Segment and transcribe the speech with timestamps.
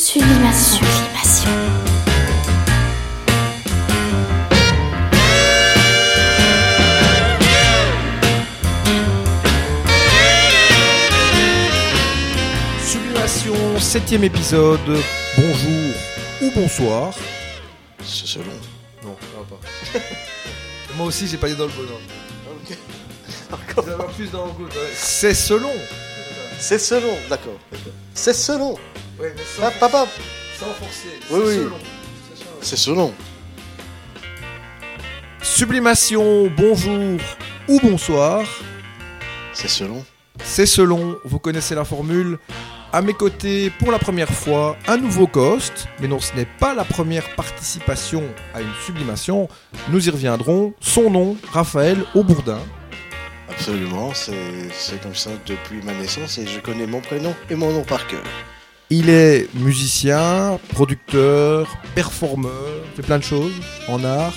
[0.00, 0.86] Sublimation.
[0.86, 1.50] Sublimation.
[12.80, 14.78] Sublimation, septième épisode.
[15.36, 15.94] Bonjour
[16.42, 17.12] ou bonsoir.
[18.04, 18.44] C'est selon.
[19.02, 19.98] Non, ça va pas.
[20.96, 22.02] Moi aussi, j'ai pas dit dans le bon ordre.
[23.84, 24.68] Ça va plus dans le goût.
[24.94, 25.72] C'est selon.
[26.60, 27.58] C'est selon, d'accord.
[28.14, 28.78] C'est selon.
[29.18, 30.06] Ouais, mais Papa,
[30.58, 31.08] sans forcer.
[31.30, 31.68] Oui, oui.
[32.60, 33.12] c'est selon.
[35.42, 37.18] Sublimation, bonjour
[37.66, 38.44] ou bonsoir.
[39.52, 40.04] C'est selon.
[40.44, 42.38] C'est selon, vous connaissez la formule.
[42.92, 45.88] À mes côtés, pour la première fois, un nouveau cost.
[46.00, 48.22] Mais non, ce n'est pas la première participation
[48.54, 49.48] à une sublimation.
[49.90, 50.74] Nous y reviendrons.
[50.80, 52.60] Son nom, Raphaël Aubourdin.
[53.50, 57.72] Absolument, c'est c'est comme ça depuis ma naissance et je connais mon prénom et mon
[57.72, 58.22] nom par cœur.
[58.90, 62.52] Il est musicien, producteur, performeur,
[62.96, 63.52] fait plein de choses
[63.86, 64.32] en art.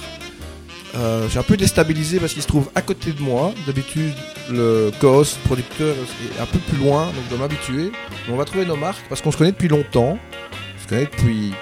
[0.96, 3.54] Euh, J'ai un peu déstabilisé parce qu'il se trouve à côté de moi.
[3.66, 4.14] D'habitude,
[4.50, 7.92] le co-host, producteur est un peu plus loin, donc je dois m'habituer.
[8.30, 10.18] On va trouver nos marques parce qu'on se connaît depuis longtemps.
[10.20, 11.54] On se connaît depuis.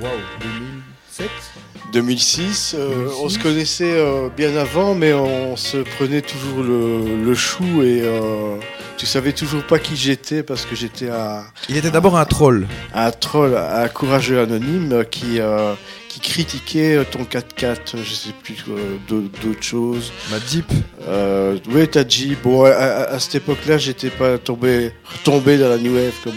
[0.00, 1.28] Waouh, 2007
[1.92, 3.14] 2006, euh, 2006.
[3.22, 8.00] on se connaissait euh, bien avant, mais on se prenait toujours le, le chou et
[8.02, 8.56] euh,
[8.96, 12.66] tu savais toujours pas qui j'étais parce que j'étais un, Il était d'abord un troll.
[12.94, 15.38] un troll, un courageux anonyme qui,
[16.08, 18.56] qui critiquait ton 4x4, je sais plus
[19.08, 20.12] d'au- d'autres choses.
[20.30, 20.70] Ma Jeep.
[21.74, 25.78] Ouais, t'as dit, bon, à, à- à cette époque-là, j'étais pas tombé, retombé dans la
[25.78, 26.34] New Wave comme,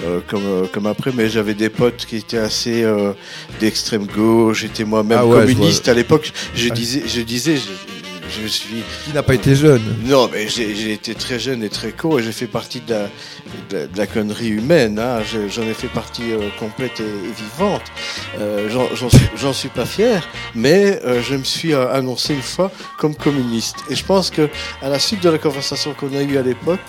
[0.00, 3.12] euh, euh, comme, euh, comme après, mais j'avais des potes qui étaient assez euh,
[3.60, 6.32] d'extrême gauche, j'étais moi-même Ah ouais, communiste à l'époque.
[6.54, 8.82] Je disais, je disais, je, je suis.
[9.08, 9.82] Il n'a pas été jeune.
[10.04, 13.02] Non, mais j'ai été très jeune et très con et j'ai fait partie de la,
[13.70, 14.98] de la, de la connerie humaine.
[14.98, 15.20] Hein.
[15.24, 17.82] Je- J'en ai fait partie euh, complète et, et vivante.
[18.38, 22.34] Euh, J'en j'en suis, j'en suis pas fier, mais euh, je me suis euh, annoncé
[22.34, 23.76] une fois comme communiste.
[23.90, 24.48] Et je pense que
[24.82, 26.80] à la suite de la conversation qu'on a eue à l'époque,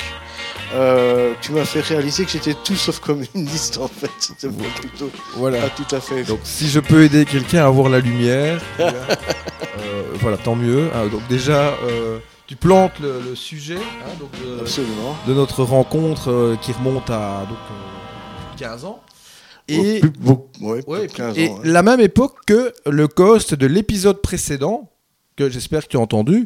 [0.73, 4.09] euh, tu m'as fait réaliser que j'étais tout sauf communiste en fait.
[4.19, 5.61] C'était pas plutôt Voilà.
[5.61, 6.23] pas tout à fait.
[6.23, 8.91] Donc si je peux aider quelqu'un à voir la lumière, voilà,
[9.79, 10.89] euh, voilà, tant mieux.
[10.93, 15.15] Ah, donc déjà, euh, tu plantes le, le sujet hein, donc, de, Absolument.
[15.27, 19.01] de notre rencontre qui remonte à donc, euh, 15 ans.
[19.69, 21.55] Et, Oh, plus- beaucoup- ouais, ouais, plus de 15 et ans.
[21.57, 21.61] hein.
[21.65, 24.89] la même époque que le cost de l'épisode précédent,
[25.35, 26.45] que j'espère que tu as entendu.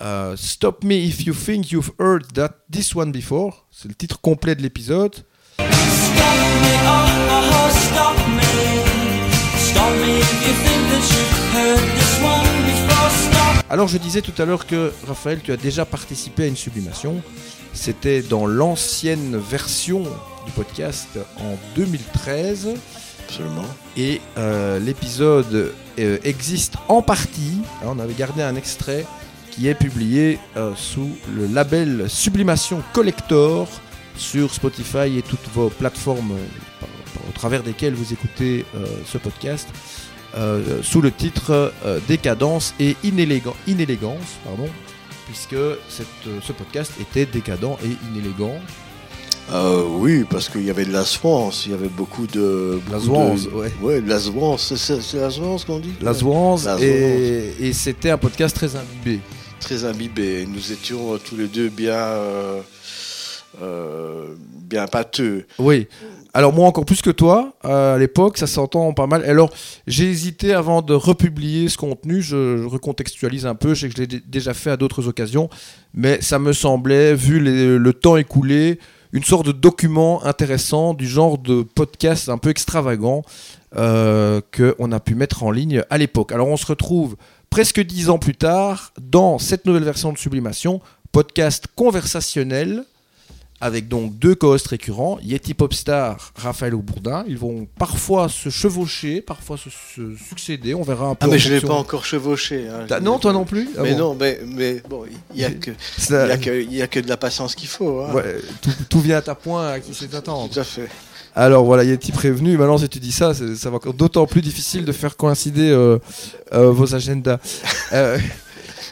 [0.00, 3.66] Euh, Stop me if you think you've heard that this one before.
[3.70, 5.14] C'est le titre complet de l'épisode.
[5.14, 7.06] Stop me, oh,
[7.50, 8.42] oh, stop me.
[9.58, 13.10] Stop me if you think that you've heard this one before.
[13.10, 13.64] Stop.
[13.70, 17.22] Alors je disais tout à l'heure que Raphaël, tu as déjà participé à une sublimation.
[17.74, 20.02] C'était dans l'ancienne version
[20.46, 22.68] du podcast en 2013
[23.28, 23.64] Absolument.
[23.96, 27.60] et euh, l'épisode euh, existe en partie.
[27.84, 29.04] On avait gardé un extrait
[29.58, 33.66] qui est publié euh, sous le label Sublimation Collector
[34.16, 36.86] sur Spotify et toutes vos plateformes euh,
[37.28, 39.68] au travers desquelles vous écoutez euh, ce podcast.
[40.82, 41.72] sous le titre
[42.06, 44.68] Décadence et inélégan- Inélégance, pardon,
[45.26, 45.56] puisque
[45.88, 46.06] cette,
[46.42, 48.54] ce podcast était décadent et inélégant.
[49.50, 51.04] Euh, oui, parce qu'il y avait de la
[51.66, 52.78] il y avait beaucoup de.
[52.92, 53.72] La beaucoup zouance, de- ouais.
[53.80, 55.30] Ouais, de la zouance, c'est- la
[55.64, 55.94] qu'on dit?
[56.02, 56.12] La
[56.66, 59.20] La et, et c'était un podcast très imbibé.
[59.60, 60.46] Très imbibé.
[60.46, 61.92] Nous étions euh, tous les deux bien.
[61.94, 62.60] euh,
[63.62, 65.46] euh, bien pâteux.
[65.58, 65.88] Oui.
[66.34, 69.24] Alors moi encore plus que toi, à l'époque, ça s'entend pas mal.
[69.24, 69.50] Alors
[69.86, 74.00] j'ai hésité avant de republier ce contenu, je, recontextualise un peu, je sais que je
[74.02, 75.48] l'ai dé- déjà fait à d'autres occasions,
[75.94, 78.78] mais ça me semblait, vu le temps écoulé,
[79.12, 83.22] une sorte de document intéressant du genre de podcast un peu extravagant
[83.76, 86.32] euh, qu'on a pu mettre en ligne à l'époque.
[86.32, 87.16] Alors on se retrouve
[87.50, 90.80] presque dix ans plus tard dans cette nouvelle version de Sublimation,
[91.12, 92.84] podcast conversationnel
[93.60, 97.24] avec donc deux co-hosts récurrents, Yeti Popstar, Raphaël Aubourdin.
[97.26, 100.74] Ils vont parfois se chevaucher, parfois se, se succéder.
[100.76, 101.26] On verra un peu.
[101.26, 102.68] Ah, mais je l'ai fonction- pas encore chevauché.
[102.68, 103.00] hein.
[103.00, 103.98] Non, toi non plus Ah Mais bon.
[103.98, 105.04] non, mais, mais bon,
[105.34, 108.02] il y a que, a a de la patience qu'il faut.
[108.02, 108.14] Hein.
[108.14, 110.52] ouais, tout, tout vient à ta point à qui c'est attendre.
[110.52, 110.88] Tout à fait.
[111.40, 112.56] Alors voilà, Yeti prévenu.
[112.58, 115.70] Maintenant, si tu dis ça, c'est- ça va encore d'autant plus difficile de faire coïncider
[115.70, 115.98] euh,
[116.52, 117.38] euh, vos agendas.
[117.92, 118.18] Euh,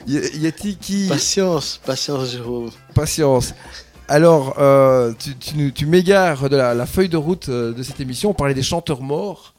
[0.07, 1.09] Y- Yeti qui.
[1.09, 2.71] Patience, patience, Jérôme.
[2.95, 3.53] Patience.
[4.07, 7.83] Alors, euh, tu, tu, nous- tu m'égares de la, la feuille de route euh, de
[7.83, 8.31] cette émission.
[8.31, 9.55] On parlait des chanteurs morts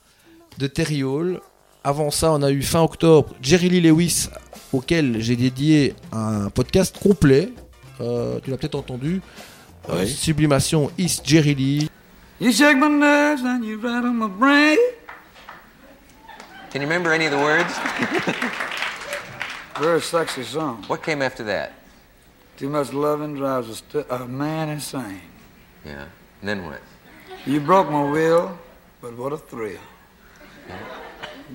[0.57, 1.41] de Terry Hall.
[1.83, 4.29] Avant ça, on a eu fin octobre Jerry Lee Lewis,
[4.71, 7.49] auquel j'ai dédié un podcast complet.
[7.99, 9.21] Euh, tu l'as peut-être entendu.
[9.89, 10.07] Euh, Oui.
[10.09, 11.89] Sublimation Is Jerry Lee.
[12.39, 14.77] You shake my nerves and you rattle my brain.
[16.69, 17.73] Can you remember any of the words?
[19.79, 20.83] Very sexy song.
[20.87, 21.73] What came after that?
[22.57, 25.21] Too much loving drives a, st- a man insane.
[25.83, 26.05] Yeah.
[26.41, 26.81] And then what?
[27.45, 28.59] You broke my will,
[29.01, 29.79] but what a thrill.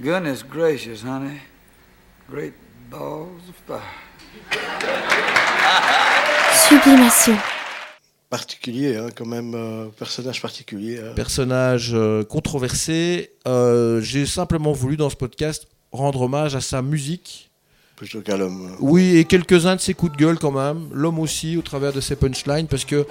[0.00, 1.40] Goodness gracious, honey.
[2.28, 2.54] Great
[2.90, 3.82] balls of fire.
[6.52, 7.38] Sublimation.
[8.32, 10.98] Particulier, hein, quand même, euh, personnage particulier.
[10.98, 11.12] hein.
[11.14, 13.32] Personnage euh, controversé.
[13.46, 17.50] Euh, J'ai simplement voulu dans ce podcast rendre hommage à sa musique.
[17.94, 18.74] Plutôt qu'à l'homme.
[18.80, 20.88] Oui, et quelques-uns de ses coups de gueule quand même.
[20.94, 23.06] L'homme aussi, au travers de ses punchlines, parce que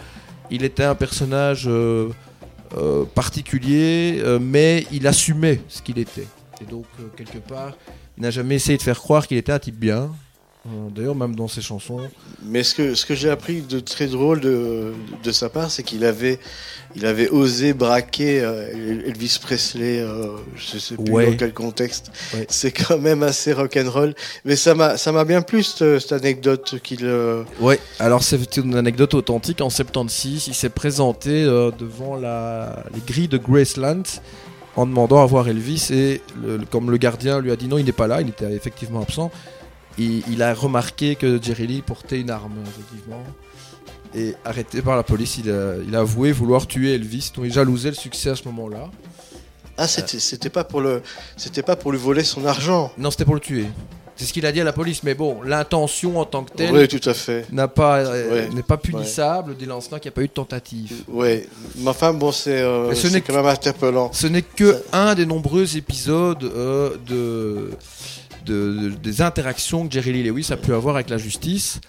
[0.49, 1.69] il était un personnage
[3.13, 6.27] particulier, mais il assumait ce qu'il était.
[6.61, 6.85] Et donc,
[7.15, 7.77] quelque part,
[8.17, 10.09] il n'a jamais essayé de faire croire qu'il était un type bien.
[10.67, 11.99] Euh, D'ailleurs, même dans ses chansons.
[12.45, 14.93] Mais ce que, ce que j'ai appris de très drôle de,
[15.23, 16.37] de sa part, c'est qu'il avait,
[16.95, 21.31] il avait osé braquer euh, Elvis Presley, euh, je sais plus Ouais.
[21.31, 22.11] dans quel contexte.
[22.35, 22.45] Ouais.
[22.47, 24.13] C'est quand même assez rock'n'roll.
[24.45, 27.05] Mais ça m'a, ça m'a bien plu cette, cette anecdote qu'il.
[27.05, 29.61] euh, Ouais, alors c'est une anecdote authentique.
[29.61, 34.03] En 76, il s'est présenté euh, devant la, les grilles de Graceland
[34.75, 35.87] en demandant à voir Elvis.
[35.89, 38.45] Et le- comme le gardien lui a dit non, il n'est pas là, il était
[38.53, 39.31] effectivement absent.
[39.97, 43.23] Il, il a remarqué que Jerry Lee portait une arme, effectivement.
[44.13, 47.31] Et arrêté par la police, il a, il a avoué vouloir tuer Elvis.
[47.35, 48.89] Donc il jalousait le succès à ce moment-là.
[49.77, 51.01] Ah, c'était, pas pour le,
[51.37, 52.91] c'était pas pour lui voler son argent.
[52.97, 53.65] Non, c'était pour le tuer.
[54.15, 55.01] C'est ce qu'il a dit à la police.
[55.01, 57.47] Mais bon, l'intention en tant que telle Oui, tout à fait.
[57.51, 61.03] n'a pas, euh, n'est pas punissable dès l'instant qu'il n'y a pas eu de tentative.
[61.07, 61.47] Ouais.
[61.77, 64.11] Mais enfin, bon, c'est, euh, ce quand même interpellant.
[64.13, 67.71] Ce n'est que un des nombreux épisodes euh, de,
[68.45, 71.79] de- de- des interactions que Jerry Lee Lewis a pu avoir avec la justice.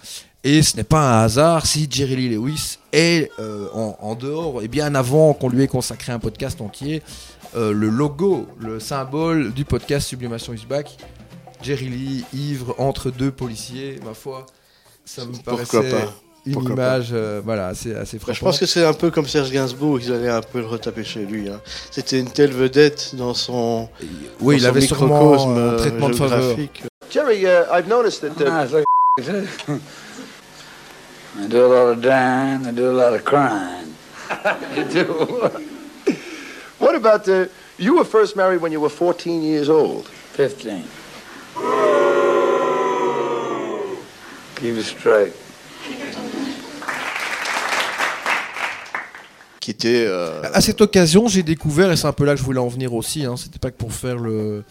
[0.45, 4.61] Et ce n'est pas un hasard si Jerry Lee Lewis est euh, en, en dehors,
[4.61, 7.01] et bien avant qu'on lui ait consacré un podcast entier,
[7.55, 10.97] euh, le logo, le symbole du podcast Sublimation is back.
[11.61, 14.45] Jerry Lee, ivre entre deux policiers, ma foi,
[15.05, 16.13] ça me Pourquoi paraissait pas?
[16.45, 18.39] Une Pourquoi image euh, voilà, assez, assez Bah, je frappante.
[18.39, 21.21] pense que c'est un peu comme Serge Gainsbourg, ils allaient un peu le retaper chez
[21.25, 21.47] lui.
[21.49, 21.61] hein.
[21.91, 24.07] C'était une telle vedette dans son, oui,
[24.41, 26.57] dans il son avait sûrement microcosme, un euh, traitement de faveur.
[27.09, 28.41] Jerry, uh, I've noticed that.
[28.41, 28.49] Uh,
[29.19, 29.25] Nice
[29.65, 29.79] too.
[31.37, 33.93] They do a lot of dying, they do a lot of crying.
[34.75, 35.05] they do.
[36.79, 37.49] what about the?
[37.77, 40.07] You were first married when you were 14 years old.
[40.33, 40.83] 15.
[44.55, 45.33] Keep it straight.
[49.63, 52.43] Qui était euh, À cette occasion, j'ai découvert, et c'est un peu là que je
[52.43, 54.65] voulais en venir aussi, hein, c'était pas que pour faire le,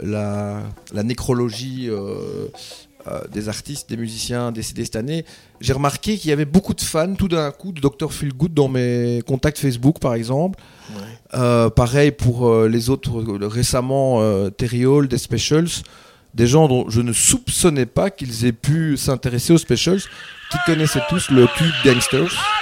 [0.00, 0.62] la,
[0.94, 2.46] la nécrologie euh,
[3.08, 5.24] euh, des artistes, des musiciens décédés cette année,
[5.60, 8.12] j'ai remarqué qu'il y avait beaucoup de fans tout d'un coup de Dr.
[8.12, 10.60] Feelgood dans mes contacts Facebook par exemple.
[11.32, 15.82] Pareil pour les autres récemment, Terry Hall, des Specials,
[16.34, 20.00] des gens dont je ne soupçonnais pas qu'ils aient pu s'intéresser aux Specials,
[20.50, 22.57] qui connaissaient tous le tube Gangsters.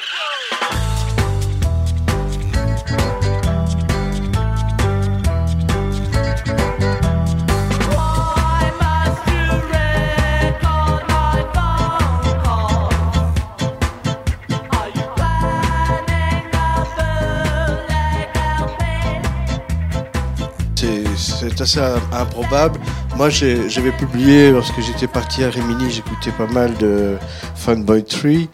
[21.57, 22.79] C'est assez im- improbable.
[23.17, 27.17] Moi, j'avais publié lorsque j'étais parti à Rimini, j'écoutais pas mal de
[27.55, 28.49] Funboy Tree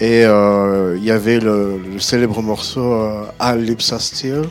[0.00, 4.42] et euh, il y avait le, le célèbre morceau euh, All Lips Are Still.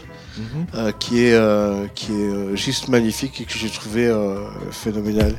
[0.75, 4.09] euh, qui est euh, qui est juste magnifique et que j'ai trouvé
[4.71, 5.33] phénoménal.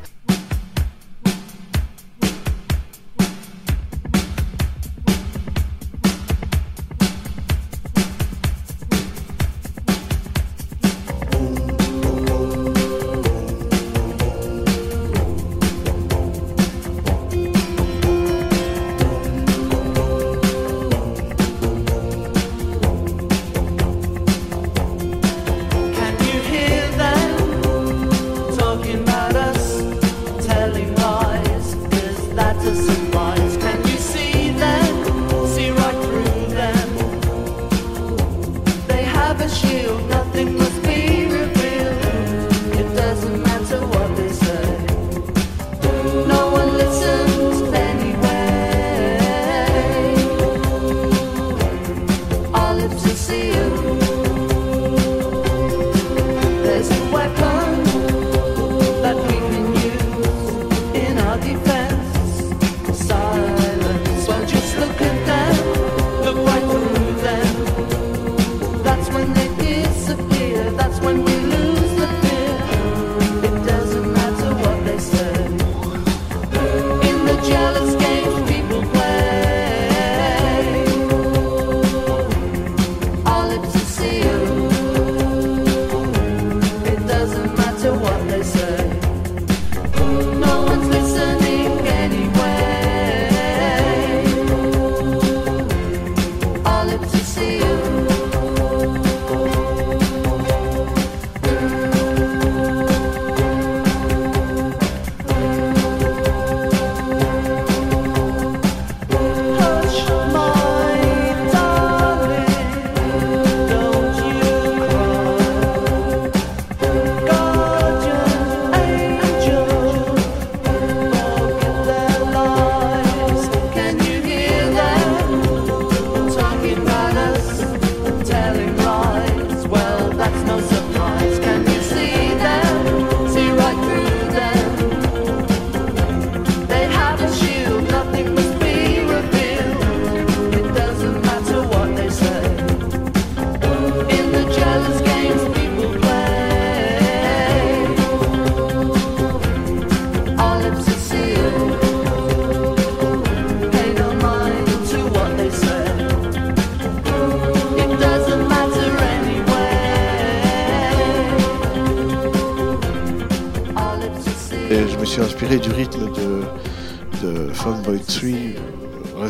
[83.50, 84.29] lips to see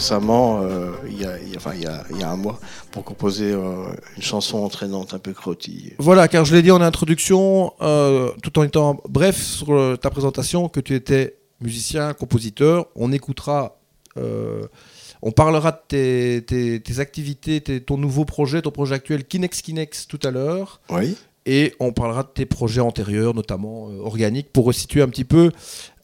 [0.04, 2.30] récemment, euh, il, y a, il y a- enfin, il, y a, il y a
[2.30, 2.58] un mois,
[2.90, 3.84] pour composer euh,
[4.16, 5.92] une chanson entraînante un peu crottille.
[5.98, 10.08] Voilà, car je l'ai dit en introduction, euh, tout en étant bref sur euh, ta
[10.08, 12.86] présentation, que tu étais musicien, compositeur.
[12.96, 13.76] On écoutera,
[15.22, 19.60] on parlera de tes, tes- tes activités, tes- ton nouveau projet, ton projet actuel Kinex
[19.60, 20.80] Kinex tout à l'heure.
[20.88, 21.14] Oui.
[21.46, 25.50] Et on parlera de tes projets antérieurs, notamment organiques, pour resituer un petit peu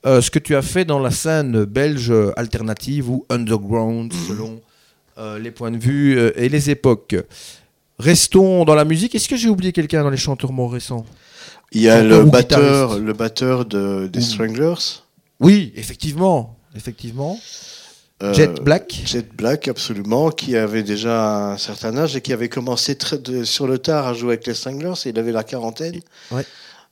[0.07, 4.61] euh, ce que tu as fait dans la scène belge alternative ou underground, selon
[5.19, 7.17] euh, les points de vue euh, et les époques.
[7.99, 9.15] Restons dans la musique.
[9.15, 11.05] Est-ce que j'ai oublié quelqu'un dans les chanteurs moins récents?
[11.73, 14.23] Il y a le batteur, le batteur de, des Ouh.
[14.23, 14.75] Stranglers?
[15.41, 16.57] Oui, effectivement.
[16.77, 17.39] Effectivement.
[18.33, 19.03] Jet Black.
[19.05, 23.45] Jet Black, absolument, qui avait déjà un certain âge et qui avait commencé très de-
[23.45, 24.95] sur le tard à jouer avec les Stranglers.
[25.05, 26.01] Et il avait la quarantaine.
[26.31, 26.47] Ouais.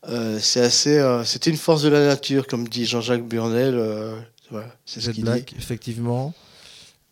[0.09, 3.75] Euh, c'est assez, euh, c'était une force de la nature, comme dit Jean-Jacques Burnel.
[3.75, 4.17] euh,
[4.51, 5.45] voilà, c'est ce qu'il dit.
[5.57, 6.35] effectivement.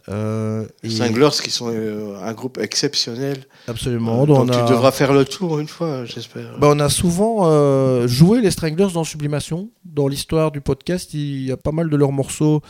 [0.08, 3.44] Euh, et- Les Stranglers, qui sont euh, un groupe exceptionnel.
[3.68, 4.26] absolument.
[4.26, 6.58] Donc on a- tu devras faire le tour une fois, j'espère.
[6.58, 9.70] Bah, on a souvent joué les Stranglers dans Sublimation.
[9.84, 12.61] Dans l'histoire du podcast, il y a pas mal de leurs morceaux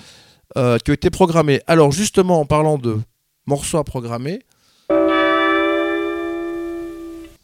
[0.54, 0.60] qui
[0.90, 1.62] ont été programmés.
[1.66, 2.98] Alors justement, en parlant de
[3.46, 4.40] morceaux à programmer,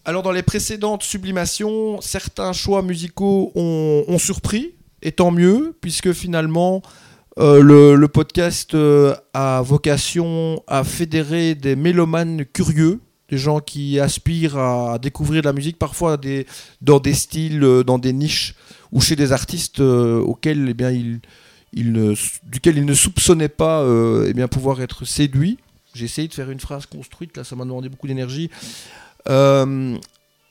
[0.09, 4.73] alors dans les précédentes Sublimations, certains choix musicaux ont, surpris,
[5.03, 6.81] et tant mieux, puisque finalement,
[7.39, 14.57] euh, le, podcast euh, a vocation à fédérer des mélomanes curieux, des gens qui aspirent
[14.57, 16.19] à découvrir de la musique, parfois
[16.81, 18.55] dans des styles, euh, dans des niches,
[18.91, 20.91] ou chez des artistes auxquels, eh bien,
[22.45, 23.87] duquel ils ne soupçonnaient pas
[24.27, 25.59] eh bien, pouvoir être séduits.
[25.93, 28.51] J'ai essayé de faire une phrase construite, là ça m'a demandé beaucoup d'énergie.
[29.29, 29.97] Euh,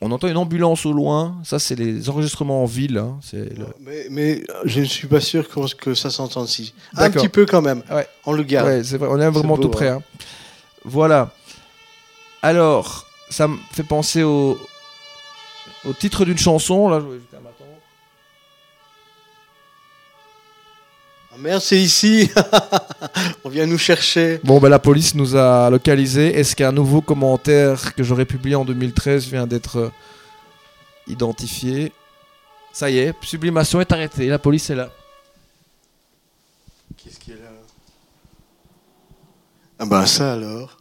[0.01, 2.97] on entend une ambulance au loin, ça c'est les enregistrements en ville.
[2.99, 6.73] hein, c'est le- Mais, mais je ne suis pas sûr qu'on- que ça s'entende si.
[6.95, 7.21] Un D'accord.
[7.23, 7.81] petit peu quand même.
[7.89, 8.07] Ouais.
[8.25, 8.67] On le garde.
[8.67, 9.87] Ouais, c'est vrai, on est vraiment beau, tout près.
[9.89, 10.01] hein.
[10.03, 10.19] hein.
[10.85, 11.31] Voilà.
[12.43, 14.57] Alors, ça me fait penser au,
[15.85, 16.87] au titre d'une chanson.
[16.89, 17.65] Là, je vais jeter un bâton.
[21.26, 22.29] Ah, merde, c'est ici.
[23.43, 24.39] On vient nous chercher.
[24.43, 26.37] Bon, ben, la police nous a localisé.
[26.37, 29.89] Est-ce qu'un nouveau commentaire que j'aurais publié en 2013 vient d'être euh,
[31.07, 31.91] identifié?
[32.73, 34.27] Ça y est, sublimation est arrêtée.
[34.27, 34.91] La police est là.
[36.95, 37.49] Qu'est-ce qu'il y a là?
[39.79, 40.77] Ah ben ça alors.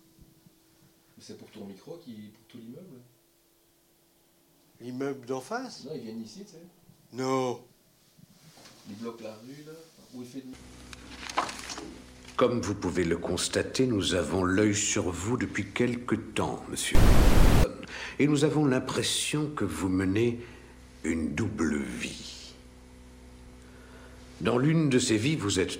[1.21, 3.01] C'est pour ton micro qui pour tout l'immeuble
[4.81, 5.85] L'immeuble d'en face?
[5.85, 6.63] Non, ils viennent ici, tu sais.
[7.13, 7.61] Non.
[8.89, 9.73] Ils bloquent la rue, là.
[12.37, 16.99] Comme vous pouvez le constater, nous avons l'œil sur vous depuis quelque temps, monsieur.
[18.19, 20.41] Et nous avons l'impression que vous menez
[21.05, 22.55] une double vie.
[24.41, 25.79] Dans l'une de ces vies, vous êtes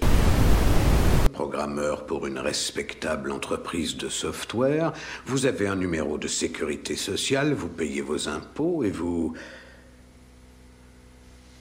[1.35, 4.95] programmeur pour une respectable entreprise de software,
[5.27, 9.35] vous avez un numéro de sécurité sociale, vous payez vos impôts et vous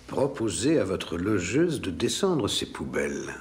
[0.07, 3.33] proposez à votre logeuse de descendre ses poubelles.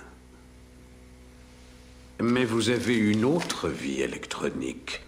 [2.21, 5.03] Mais vous avez une autre vie électronique.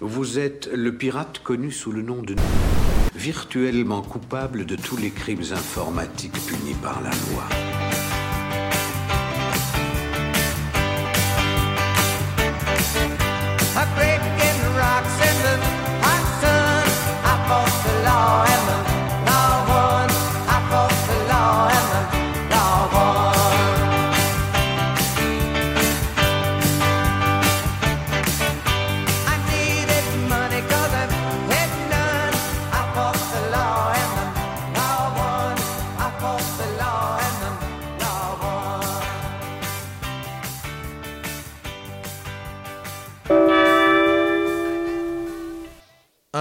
[0.00, 2.36] Vous êtes le pirate connu sous le nom de
[3.14, 7.77] virtuellement coupable de tous les crimes informatiques punis par la loi.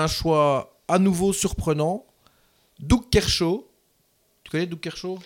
[0.08, 2.06] Un choix à nouveau surprenant.
[2.80, 3.68] Doug Kershaw.
[4.46, 5.20] Tu connais Doug Kershaw?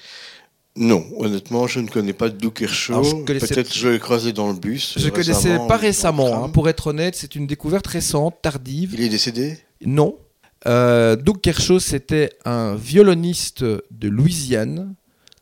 [0.76, 3.24] Non, honnêtement, je ne connais pas Doug Kershaw.
[3.26, 4.96] Connaissais- Peut-être je l'ai croisé dans le bus.
[4.98, 8.96] Je euh, connaissais pas récemment, hein, pour être honnête, c'est une découverte récente, tardive.
[8.96, 9.60] Il est décédé?
[9.86, 10.18] Non.
[10.66, 14.96] Euh, Doug Kershaw, c'était un violoniste de Louisiane,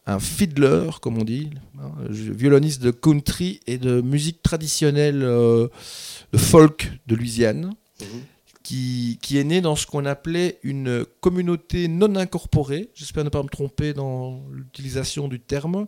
[0.06, 1.50] un fiddler, comme on dit,
[1.82, 5.70] hein, violoniste de country et de musique traditionnelle euh,
[6.34, 8.08] de folk de Louisiane, Mhm.
[8.70, 12.92] Qui, est né dans ce qu'on appelait une communauté non incorporée.
[12.94, 15.88] J'espère ne pas me tromper dans l'utilisation du terme.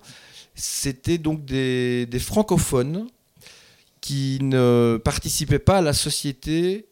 [0.55, 3.07] C'était donc des, francophones
[3.99, 6.87] qui ne participaient pas à la société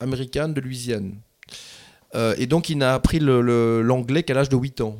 [0.00, 1.14] américaine de Louisiane.
[2.14, 4.98] Euh, et donc il n'a appris l'anglais qu'à l'âge de 8 ans.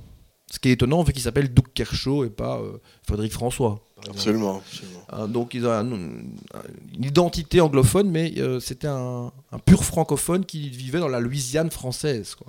[0.51, 3.85] Ce qui est étonnant, fait qu'il s'appelle Doug Kershaw et pas euh, Frédéric François.
[4.09, 5.01] Absolument, absolument.
[5.13, 10.45] Euh, donc ils ont un- une identité anglophone, mais euh, c'était un, un pur francophone
[10.45, 12.35] qui vivait dans la Louisiane française.
[12.35, 12.47] quoi.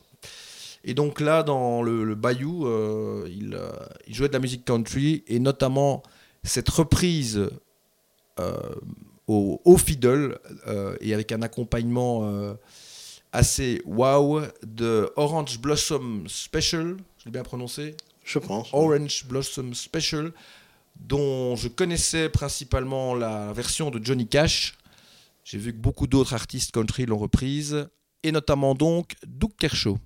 [0.84, 3.72] Et donc là, dans le, le Bayou, euh, il, euh,
[4.08, 6.04] il jouait de la musique country, et notamment
[6.44, 7.40] cette reprise
[9.28, 10.38] au, au fiddle,
[11.00, 12.28] et avec un accompagnement
[13.32, 17.96] assez wow de Orange Blossom Special, je l'ai bien prononcé?
[18.26, 18.70] Je pense.
[18.74, 20.32] Orange Blossom Special,
[20.96, 24.78] dont je connaissais principalement la version de Johnny Cash.
[25.44, 27.88] J'ai vu que beaucoup d'autres artistes country l'ont reprise,
[28.24, 29.98] et notamment donc Doug Kershaw.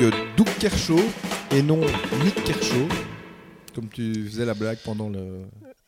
[0.00, 1.00] Doug Kershaw
[1.50, 1.80] et non
[2.22, 2.86] Nick Kershaw,
[3.74, 5.40] comme tu faisais la blague pendant le,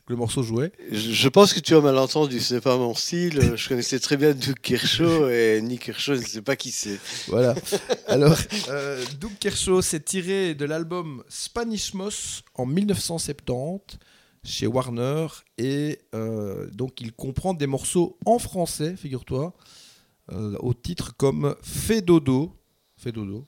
[0.04, 0.72] que le morceau jouait.
[0.90, 3.54] Je, pense que tu as mal entendu, c'est pas mon style.
[3.54, 6.98] Je connaissais très bien Doug Kershaw et Nick Kershaw, je ne sais pas qui c'est.
[7.28, 7.54] Voilà.
[8.08, 8.36] Alors,
[8.68, 13.96] euh, Doug Kershaw s'est tiré de l'album Spanish Moss en 1970
[14.42, 19.54] chez Warner et euh, donc il comprend des morceaux en français, figure-toi,
[20.32, 22.56] euh, au titre comme Fait dodo,
[22.96, 23.46] Fait dodo,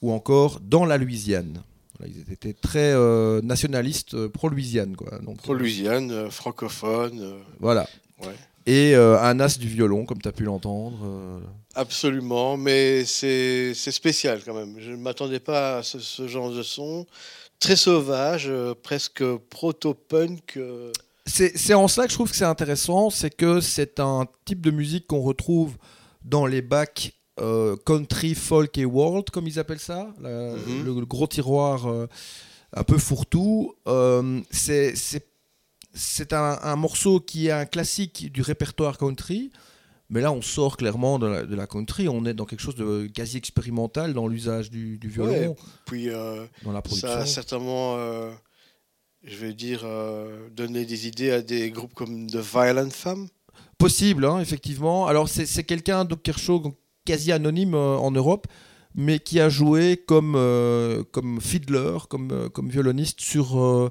[0.00, 1.62] ou encore Dans la Louisiane.
[1.98, 4.96] Voilà, ils étaient très euh, nationalistes euh, pro-Louisiane.
[4.96, 5.18] Quoi.
[5.20, 7.36] Donc, Pro Louisiane, euh, francophone.
[7.60, 7.88] Voilà.
[8.22, 8.34] ouais.
[8.66, 11.42] Et un as du violon, comme tu as pu l'entendre.
[11.74, 14.76] Absolument, mais c'est spécial quand même.
[14.78, 17.06] Je ne m'attendais pas à ce, ce genre de son.
[17.60, 18.50] Très sauvage,
[18.82, 20.58] presque proto-punk.
[21.26, 24.62] C'est c'est en cela que je trouve que c'est intéressant, c'est que c'est un type
[24.62, 25.76] de musique qu'on retrouve
[26.24, 30.84] dans les bacs euh, country, folk et world, comme ils appellent ça, la- Mhm.
[30.84, 32.06] le, le gros tiroir euh,
[32.74, 33.74] un peu fourre-tout.
[33.88, 39.52] Euh, c'est un, un morceau qui est un classique du répertoire country,
[40.10, 42.74] mais là on sort clairement de la, de la country, on est dans quelque chose
[42.74, 45.54] de quasi expérimental dans l'usage du, du violon, Ouais,
[45.86, 47.96] puis euh, dans la ça a certainement,
[49.22, 49.84] je vais dire,
[50.54, 53.28] donné des idées à des groupes comme The Violent Femmes.
[53.78, 55.06] Possible, hein, effectivement.
[55.06, 56.60] Alors, c'est quelqu'un, Doc Kershaw,
[57.04, 58.46] quasi anonyme euh, en Europe,
[58.94, 63.90] mais qui a joué comme, euh, comme fiddler, comme, euh, comme violoniste sur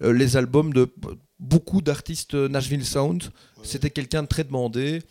[0.00, 0.92] les albums de
[1.38, 3.24] beaucoup d'artistes Nashville Sound.
[3.62, 5.02] C'était quelqu'un de très demandé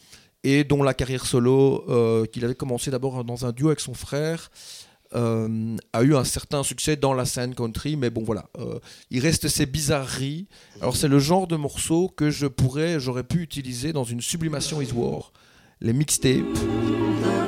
[0.44, 3.94] et dont la carrière solo, euh, qu'il avait commencé d'abord dans un duo avec son
[3.94, 4.52] frère,
[5.16, 8.80] euh, a eu un certain succès dans la scène country, mais bon voilà, euh,
[9.12, 10.48] il reste ces bizarreries.
[10.82, 14.82] Alors c'est le genre de morceau que je pourrais, j'aurais pu utiliser dans une sublimation
[14.82, 15.32] is war,
[15.84, 16.54] les mixtapes.
[16.54, 17.44] The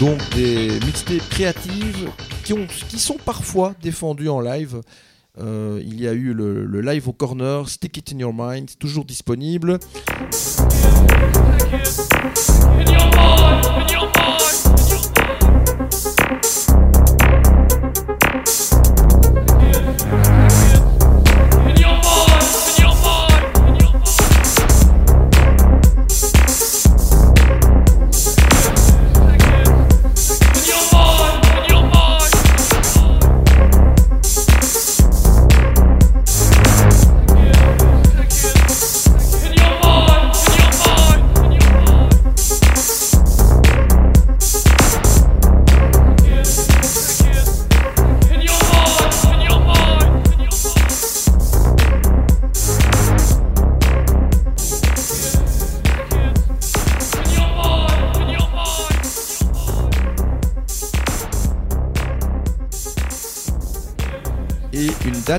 [0.00, 2.08] Donc des mixtapes créatives
[2.42, 4.80] qui, ont, qui sont parfois défendues en live.
[5.38, 9.04] Euh, il y a eu le, live au corner, Stick It in Your Mind, toujours
[9.04, 9.78] disponible.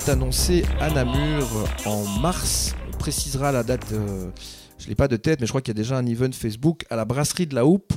[0.09, 1.47] Annoncée à Namur
[1.85, 2.73] en mars.
[2.93, 4.29] On précisera la date, euh,
[4.77, 6.31] je ne l'ai pas de tête, mais je crois qu'il y a déjà un event
[6.31, 7.93] Facebook à la brasserie de la Houppe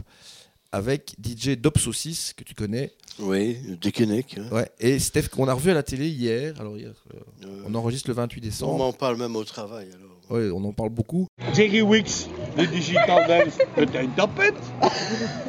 [0.73, 2.93] avec DJ Dopsaucis, que tu connais.
[3.21, 4.39] Oui, Dekenek.
[4.39, 4.49] hein.
[4.51, 6.55] Ouais, et Steph, qu'on a revu à la télé hier.
[6.61, 8.79] Alors, hier, euh, Euh, on enregistre le 28 on décembre.
[8.79, 9.87] m'en parle même au travail.
[9.95, 10.11] Alors.
[10.31, 11.27] Ouais, on en parle beaucoup.
[11.55, 14.55] Jerry Wicks, le Digital Dance, c'était une tapette.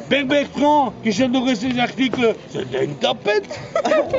[0.08, 3.58] Père Bertrand, qui j'adorais ses articles, c'était une tapette.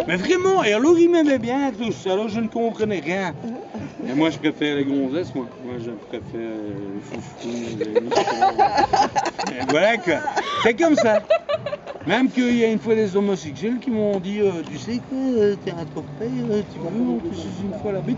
[0.08, 3.34] Mais vraiment, et alors il m'aimait bien tous, alors je ne comprenais rien.
[4.08, 5.46] Et moi je préfère les gonzesses, moi.
[5.66, 6.40] Moi je préfère
[7.46, 7.98] les les.
[9.52, 10.16] Et voilà quoi.
[10.64, 11.22] C'est comme ça.
[12.06, 15.18] Même qu'il y a une fois des homosexuels qui m'ont dit, euh, tu sais quoi,
[15.18, 18.18] euh, t'es un torpille, euh, tu toucher une fois la bite.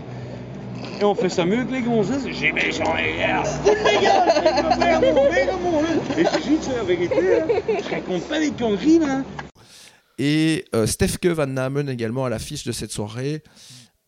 [1.00, 2.24] Et on fait ça mieux que les gonzesses.
[2.26, 3.42] J'ai j'en ai rien.
[6.18, 7.40] Et je dis, c'est la vérité.
[7.40, 7.46] Hein.
[7.84, 9.24] Je raconte pas des conneries, là.
[10.18, 13.42] Et euh, Stefke Van Namen également à l'affiche de cette soirée.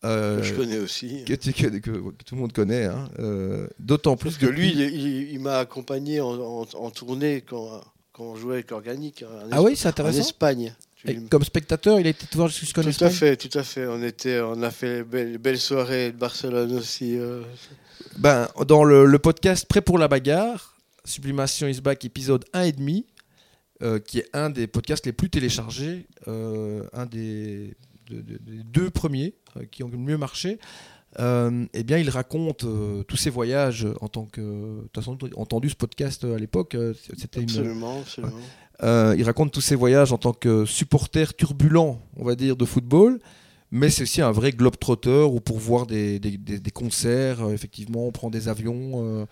[0.05, 1.23] euh, Que je connais aussi.
[1.25, 2.85] que, tu- que- que- que tout le monde connaît.
[2.85, 3.09] hein.
[3.19, 7.81] Euh, D'autant plus que lui, il, il- il m'a accompagné en, en- en tournée quand,
[8.11, 9.23] quand on jouait avec Organique.
[9.23, 10.19] hein, en Ah oui, c'est En intéressant.
[10.19, 10.75] Espagne.
[11.05, 13.85] Tu- Et comme spectateur, il a été voir jusqu'en Tout à fait, tout à fait.
[13.87, 17.17] On, était, on a fait les belles, belles soirées de Barcelone aussi.
[17.17, 17.41] euh.
[18.17, 22.71] Ben, dans le, le podcast Prêt pour la bagarre, Sublimation is back épisode 1 et
[22.71, 23.05] demi,
[23.81, 27.75] euh, qui est un des podcasts les plus téléchargés, euh, un des,
[28.09, 30.59] de- de- des deux premiers euh, qui ont le mieux marché.
[31.19, 34.41] Euh, eh bien, il raconte euh, tous ses voyages en tant que.
[34.41, 36.75] De toute façon, tu as entendu ce podcast à l'époque.
[37.19, 38.39] C'était une, Absolument, absolument.
[38.81, 42.65] Euh, il raconte tous ses voyages en tant que supporter turbulent, on va dire, de
[42.65, 43.19] football.
[43.71, 46.19] Mais c'est aussi un vrai globe-trotter où pour voir des,
[46.73, 49.25] concerts, euh, effectivement, on prend des avions euh,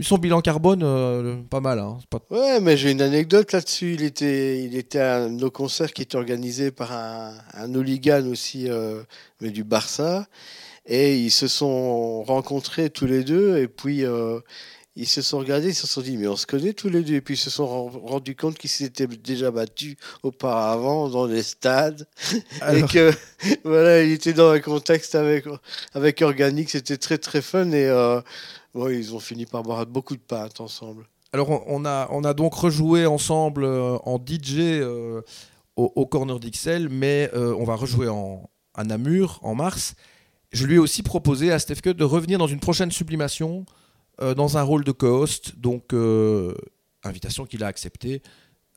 [0.00, 1.78] son bilan carbone, pas mal.
[1.78, 1.98] Hein.
[2.28, 3.94] Ouais, mais j'ai une anecdote là-dessus.
[3.94, 7.72] Il était, il était à un de nos concerts qui était organisé par un, un
[7.72, 8.68] hooligan aussi,
[9.40, 10.26] mais du Barça.
[10.86, 13.58] Et ils se sont rencontrés tous les deux.
[13.58, 14.04] Et puis,
[14.96, 17.14] ils se sont regardés, ils se sont dit, mais on se connaît tous les deux.
[17.14, 21.42] Et puis, ils se sont ren- rendus compte qu'ils s'étaient déjà battus auparavant dans les
[21.42, 22.06] stades.
[22.60, 23.12] Alors- Et que,
[23.64, 25.46] voilà, il était dans un contexte avec,
[25.94, 26.70] avec Organic.
[26.70, 27.70] C'était très, très fun.
[27.72, 28.20] Et euh,
[28.74, 31.06] bon, ils ont fini par boire beaucoup de pâtes ensemble.
[31.32, 35.22] Alors, on, a, on a donc rejoué ensemble euh, en DJ euh,
[35.76, 39.94] au, au Corner d'Ixelles, mais euh, on va rejouer en, à Namur en mars.
[40.52, 43.72] Je lui ai aussi proposé à Steph Cut de revenir dans une prochaine sublimation euh,
[44.20, 46.54] dans un rôle de co-host, donc euh,
[47.02, 48.22] invitation qu'il a acceptée.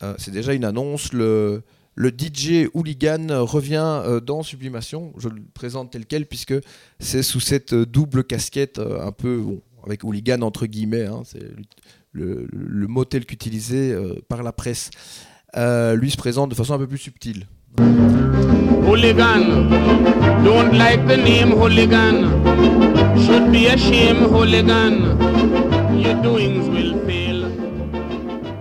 [0.03, 1.13] Euh, C'est déjà une annonce.
[1.13, 1.63] Le,
[1.97, 5.13] DJ Hooligan revient euh, dans Sublimation.
[5.17, 6.53] Je le présente tel quel puisque
[6.99, 9.43] c'est sous cette euh, double casquette euh, un peu
[9.83, 11.05] avec Hooligan entre guillemets.
[11.05, 11.43] hein, c'est
[12.11, 14.89] le, mot tel qu'utilisé euh, par la presse.
[15.55, 17.47] Euh, lui se présente de façon un peu plus subtile.
[18.87, 19.69] Hooligan,
[20.45, 22.15] don't like the name hooligan.
[23.25, 25.17] Should be ashamed, hooligan.
[25.99, 27.51] Your doings will fail.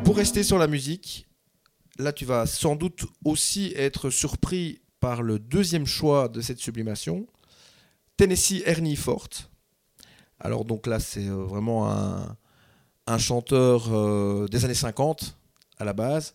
[0.04, 1.26] Pour rester sur la musique,
[1.98, 7.26] là tu vas sans doute aussi être surpris par le deuxième choix de cette sublimation,
[8.16, 9.28] Tennessee Ernie Fort.
[10.40, 12.36] Alors donc là c'est euh, vraiment un,
[13.06, 15.36] un chanteur euh, des années 50
[15.78, 16.34] à la base.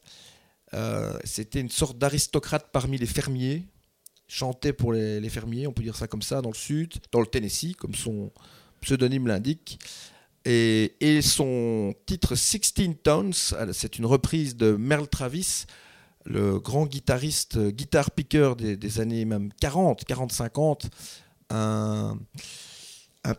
[0.73, 3.65] Euh, C'était une sorte d'aristocrate parmi les fermiers,
[4.32, 7.26] chantait pour les, fermiers, on peut dire ça comme ça, dans le sud, dans le
[7.26, 8.32] Tennessee, comme son
[8.80, 9.78] pseudonyme l'indique.
[10.46, 15.65] Et, son titre 16 Tones, euh, c'est une reprise de Merle Travis,
[16.24, 20.89] le grand guitariste, guitar picker des, années même 40, 40, 50,
[21.50, 22.17] un,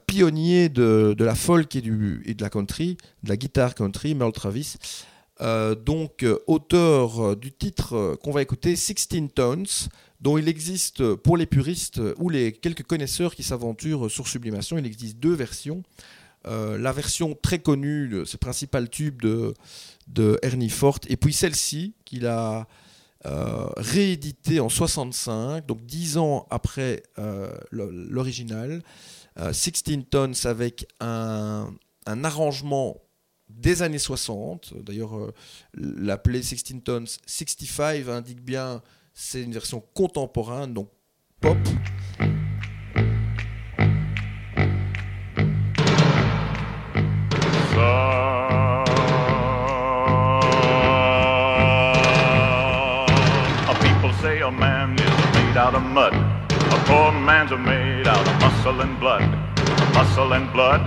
[0.07, 4.77] pionnier de, la folk et, du, de la country, de la guitare country, Merle Travis.
[5.41, 9.67] Euh, donc, euh, auteur du titre qu'on va écouter, 16 Tones,
[10.23, 14.29] dont il existe, euh, pour les puristes euh, ou les quelques connaisseurs qui s'aventurent sur
[14.29, 15.83] Sublimation, il existe deux versions.
[16.47, 19.53] Euh, la version très connue, ce principal tube de,
[20.07, 22.69] de Ernie Fort, et puis celle-ci qu'il a
[23.27, 27.03] euh, réédité en 65, donc 10 ans après
[27.71, 28.83] l'original,
[29.37, 29.73] 16
[30.11, 31.73] Tons avec un,
[32.07, 33.01] un arrangement
[33.49, 34.75] des années 60.
[34.83, 35.33] D'ailleurs,
[35.75, 38.83] l'appeler 16 Tons 65 indique bien
[39.15, 40.89] c'est une version contemporaine, donc
[41.41, 41.57] pop.
[53.69, 55.01] A people say a man is
[55.35, 56.15] made out of mud.
[56.15, 59.29] A poor man's made out of muscle and blood.
[59.95, 60.81] Muscle and blood,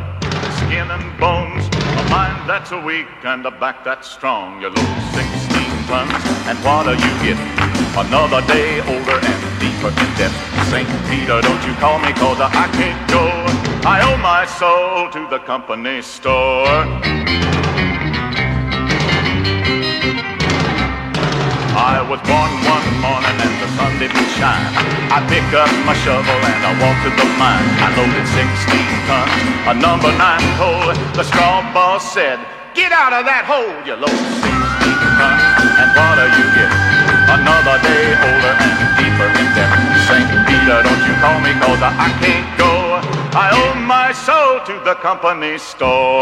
[0.58, 1.68] skin and bones.
[1.76, 4.62] A mind that's weak and a back that's strong.
[4.62, 7.75] You load 16 tons, and what do you get?
[7.98, 10.36] Another day older and deeper in debt.
[10.68, 10.84] St.
[11.08, 13.24] Peter, don't you call me cause I can't go.
[13.88, 16.68] I owe my soul to the company store.
[21.72, 24.76] I was born one morning and the sun didn't shine.
[25.16, 27.64] I pick up my shovel and I walk to the mine.
[27.80, 29.40] I loaded 16 tons,
[29.72, 30.92] a number nine coal.
[31.16, 32.44] The straw boss said,
[32.76, 34.44] Get out of that hole, you load 16
[35.16, 35.44] tons.
[35.80, 36.85] And what do you get?
[37.26, 39.74] Another day older and deeper in debt.
[40.06, 40.30] St.
[40.46, 43.02] Peter, don't you call me cause I, can't go.
[43.34, 46.22] I owe my soul to the company store.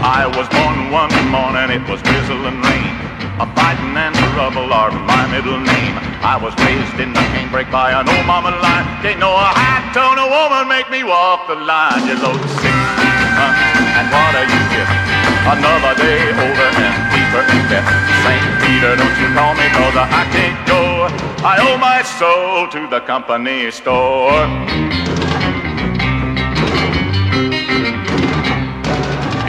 [0.00, 2.94] I was born one morning, it was drizzling rain.
[3.36, 5.94] A fighting and a trouble are my middle name.
[6.24, 8.86] I was raised in the canebrake by an old mama line.
[9.02, 12.06] They know a high tone of woman make me walk the line.
[12.08, 13.60] You load 16 tons,
[14.00, 15.21] and what do you get?
[15.42, 17.82] Another day older and deeper in debt.
[18.22, 18.46] St.
[18.62, 21.10] Peter, don't you call me cause I can't go.
[21.42, 24.46] I owe my soul to the company store.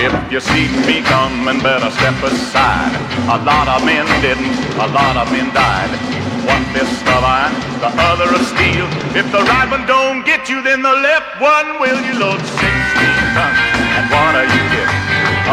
[0.01, 2.91] If you see me coming, better step aside.
[3.29, 4.49] A lot of men didn't,
[4.81, 5.93] a lot of men died.
[6.49, 8.89] One fist of iron, the other of steel.
[9.15, 12.01] If the right one don't get you, then the left one will.
[12.01, 13.59] You load 16 tons,
[13.93, 14.62] and what do you?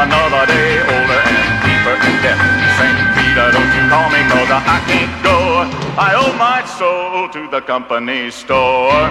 [0.01, 2.41] Another day older and deeper in debt.
[2.81, 3.01] St.
[3.15, 5.37] Peter, don't you call me, cause I, can't go.
[6.01, 9.11] I owe my soul to the company store.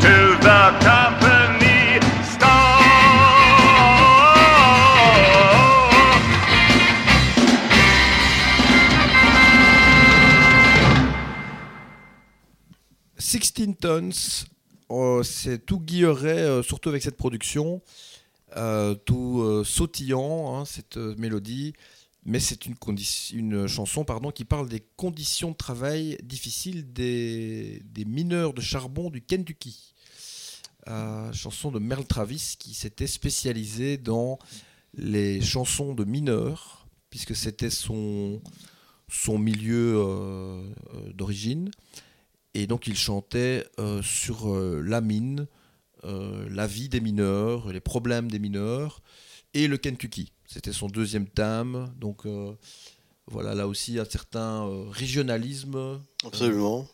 [0.00, 2.80] to the company store.
[13.54, 14.46] Tontons,
[14.90, 17.80] euh, c'est tout guilleret, euh, surtout avec cette production,
[18.56, 21.74] euh, tout sautillant, hein, cette mélodie.
[22.26, 28.52] Mais c'est une, chanson pardon, qui parle des conditions de travail difficiles des, des mineurs
[28.52, 29.94] de charbon du Kentucky.
[31.32, 34.38] Chanson de Merle Travis qui s'était spécialisé dans
[34.94, 38.42] les chansons de mineurs, puisque c'était son,
[39.08, 40.04] son milieu
[41.14, 41.70] d'origine.
[42.54, 45.46] Et donc il chantait euh, sur euh, la mine,
[46.04, 49.02] euh, la vie des mineurs, les problèmes des mineurs,
[49.54, 50.32] et le Kentucky.
[50.46, 51.92] C'était son deuxième thème.
[51.96, 52.26] Donc
[53.28, 56.00] voilà, là aussi un certain régionalisme.
[56.24, 56.88] Absolument.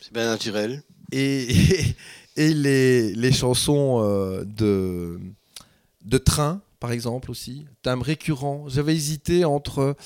[0.00, 0.82] C'est bien naturel.
[1.12, 1.48] Et,
[2.36, 4.00] et les, les chansons
[4.44, 5.20] de,
[6.04, 7.64] de train, par exemple, aussi.
[7.82, 8.64] Thème récurrent.
[8.68, 9.96] J'avais hésité entre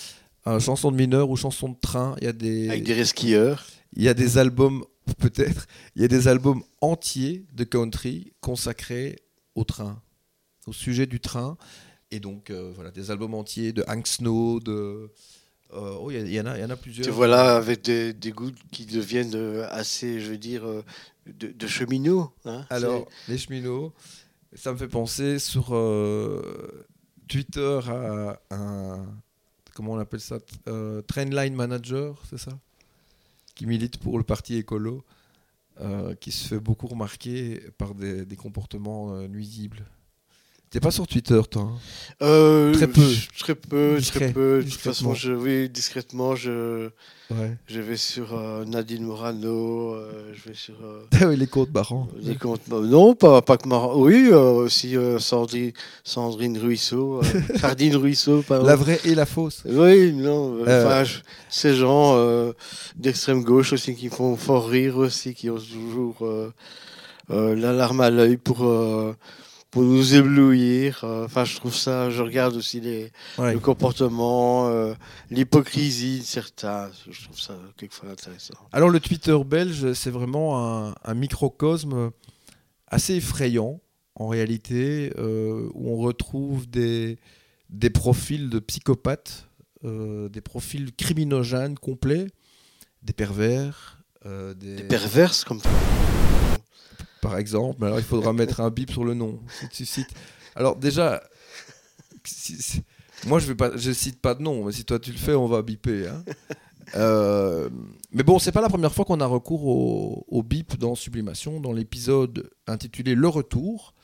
[0.44, 2.16] chanson de mineur ou chanson de train.
[2.20, 3.64] Il y a des, Avec des resquilleurs.
[3.94, 4.84] Il y a des albums,
[5.18, 9.16] peut-être, il y a des albums entiers de country consacrés
[9.54, 10.02] au train,
[10.66, 11.56] au sujet du train.
[12.10, 15.10] Et donc, euh, voilà, des albums entiers de Hank Snow, de.
[15.72, 17.06] euh, oh, il y, en a, il y en a plusieurs.
[17.06, 20.64] Tu vois là, avec des, des goûts qui deviennent euh, assez, je veux dire,
[21.26, 22.32] de, de cheminots.
[22.46, 22.64] hein.
[22.70, 23.92] Alors, les cheminots,
[24.54, 26.86] ça me fait penser sur euh,
[27.28, 29.06] Twitter à un.
[29.74, 30.38] Comment on appelle ça
[31.06, 32.58] Trainline Manager, c'est ça?
[33.58, 35.04] Qui milite pour le parti écolo,
[35.80, 39.84] euh, qui se fait beaucoup remarquer par des, comportements euh, nuisibles.
[40.70, 41.78] T'es pas sur Twitter, toi hein
[42.20, 43.00] Euh, Très peu.
[43.38, 44.62] Très peu, Discret, très peu.
[44.62, 46.90] De toute façon, je, oui, discrètement, je,
[47.30, 47.56] Ouais.
[47.66, 52.08] je vais sur euh, Nadine Morano, euh, je vais sur euh, les comptes marrants.
[52.22, 52.68] des comptes.
[52.68, 55.72] Non, pas, pas que Mar- Oui, aussi Sandrine,
[56.04, 57.22] Sandrine Ruisseau,
[57.60, 58.66] Sardine Ruisseau, pardon.
[58.66, 59.62] La vraie et la fausse.
[59.64, 60.64] Oui, non.
[60.66, 62.14] je- ces gens
[62.96, 68.36] d'extrême gauche aussi qui font fort rire aussi, qui ont toujours euh, l'alarme à l'œil
[68.36, 68.66] pour,
[69.70, 71.00] pour nous éblouir.
[71.04, 73.52] Euh, Enfin, je trouve ça, je regarde aussi les, Ouais.
[73.52, 74.94] le comportement, euh,
[75.30, 76.90] l'hypocrisie de certains.
[77.10, 78.54] Je trouve ça quelquefois intéressant.
[78.72, 82.10] Alors le Twitter belge, c'est vraiment un, un microcosme
[82.86, 83.80] assez effrayant
[84.14, 87.18] en réalité, euh, où on retrouve des,
[87.70, 89.46] des profils de psychopathes,
[89.84, 92.26] euh, des profils criminogènes complets,
[93.02, 95.60] des pervers, des, Des perverses comme
[97.20, 97.78] par exemple.
[97.80, 99.40] Mais alors il faudra mettre un bip sur le nom.
[99.60, 100.14] Si tu cites-
[100.56, 101.22] Alors déjà,
[102.24, 102.82] si- si-
[103.26, 105.34] moi je vais pas, je cite pas de nom, mais si toi tu le fais,
[105.34, 106.08] on va biper.
[106.08, 106.24] hein.
[106.96, 107.68] Euh,
[108.12, 111.60] mais bon, c'est pas la première fois qu'on a recours au, au bip dans Sublimation.
[111.60, 113.94] Dans l'épisode intitulé Le Retour,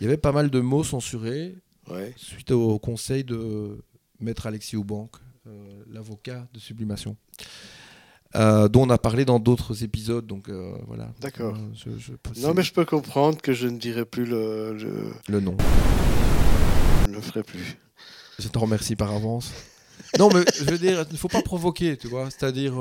[0.00, 1.56] il y avait pas mal de mots censurés
[1.90, 2.14] Ouais.
[2.16, 3.84] suite au conseil de
[4.20, 5.10] Maître Alexis Oubank,
[5.46, 7.16] euh, l'avocat de Sublimation.
[8.36, 11.08] Euh, dont on a parlé dans d'autres épisodes, donc euh, voilà.
[11.20, 11.54] D'accord.
[11.56, 14.74] Euh, je- Non, mais je peux comprendre que je ne dirai plus le.
[14.74, 15.12] le...
[15.28, 15.56] Le nom.
[17.04, 17.76] Je ne le ferai plus.
[18.38, 19.52] Je te remercie par avance.
[20.18, 22.28] Non, mais je veux dire, il ne faut pas provoquer, tu vois.
[22.30, 22.74] C'est-à-dire,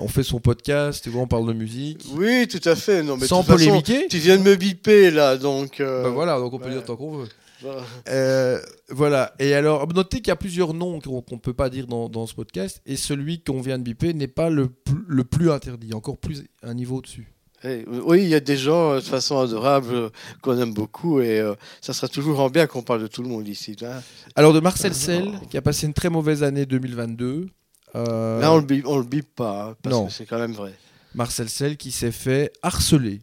[0.00, 2.06] on fait son podcast, tu vois, on parle de musique.
[2.14, 3.02] Oui, tout à fait.
[3.02, 4.06] Non, mais Sans façon, polémiquer.
[4.08, 5.80] tu viens de me biper là, donc.
[5.80, 6.72] euh, Ben voilà, donc on peut ouais.
[6.72, 7.28] dire tant qu'on veut.
[7.62, 7.82] Voilà.
[8.08, 8.60] Euh,
[8.90, 9.34] voilà.
[9.38, 12.26] Et alors, notez qu'il y a plusieurs noms qu'on ne peut pas dire dans, dans
[12.26, 15.94] ce podcast, et celui qu'on vient de biper n'est pas le, plus- le plus interdit,
[15.94, 17.32] encore plus un niveau au-dessus.
[17.64, 20.08] Eh, oui, il y a des gens euh, de façon adorable euh,
[20.42, 23.28] qu'on aime beaucoup et euh, ça sera toujours en bien qu'on parle de tout le
[23.28, 23.76] monde ici.
[23.80, 24.02] Là,
[24.34, 27.46] Alors, de Marcel Sell, qui a passé une très mauvaise année 2022.
[27.94, 30.06] euh, Là, on le bip, on le bip pas, hein, parce non.
[30.06, 30.72] que c'est quand même vrai.
[31.14, 33.20] Marcel Sell qui s'est fait harceler,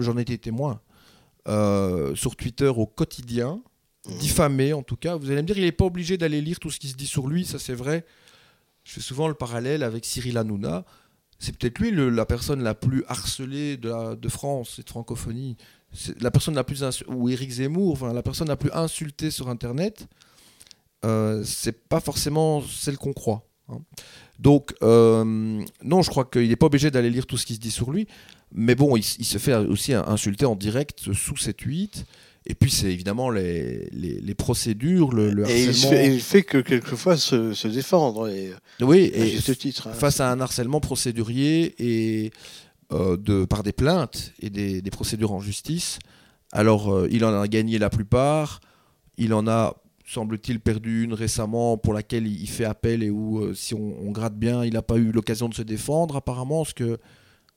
[0.00, 0.80] j'en ai été témoin,
[1.48, 3.60] euh, sur Twitter au quotidien,
[4.20, 5.16] diffamé en tout cas.
[5.16, 7.06] Vous allez me dire, il n'est pas obligé d'aller lire tout ce qui se dit
[7.06, 8.04] sur lui, ça c'est vrai.
[8.84, 10.84] Je fais souvent le parallèle avec Cyril Hanouna.
[11.38, 14.88] C'est peut-être lui le- la personne la plus harcelée de, la- de France et de
[14.88, 15.56] francophonie.
[15.92, 19.48] C'est la personne la plus ou Éric Zemmour, enfin la personne la plus insultée sur
[19.48, 20.06] Internet.
[21.04, 23.44] Euh, c'est pas forcément celle qu'on croit.
[23.68, 23.80] hein.
[24.38, 25.24] Donc, euh,
[25.82, 27.90] non, je crois qu'il n'est pas obligé d'aller lire tout ce qui se dit sur
[27.92, 28.06] lui.
[28.54, 32.04] Mais bon, il, se fait aussi insulter en direct sous ses tweets.
[32.44, 35.90] Et puis, c'est évidemment les, les, les procédures, le, le Et il, harcèlement.
[35.96, 38.28] fait, il fait que quelquefois se, se défendre.
[38.28, 39.86] Et, Oui, et titre.
[39.88, 39.92] hein.
[39.94, 42.32] face à un harcèlement procédurier et
[42.92, 45.98] euh, de, par des plaintes et des, des procédures en justice.
[46.50, 48.60] Alors, euh, il en a gagné la plupart.
[49.18, 53.38] Il en a, semble-t-il, perdu une récemment pour laquelle il il fait appel et où,
[53.38, 56.64] euh, si on, on gratte bien, il n'a pas eu l'occasion de se défendre, apparemment,
[56.64, 56.98] ce que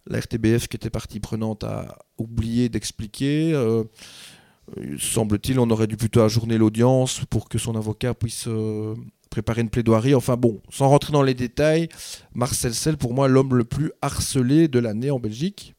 [0.07, 3.53] la RTBF, qui était partie prenante, a oublié d'expliquer.
[3.53, 3.83] Euh,
[4.97, 8.95] semble-t-il, on aurait dû plutôt ajourner l'audience pour que son avocat puisse, euh,
[9.29, 10.15] préparé une plaidoirie.
[10.15, 11.89] Enfin bon, sans rentrer dans les détails,
[12.33, 15.75] Marcel Sell, pour moi, l'homme le plus harcelé de l'année en Belgique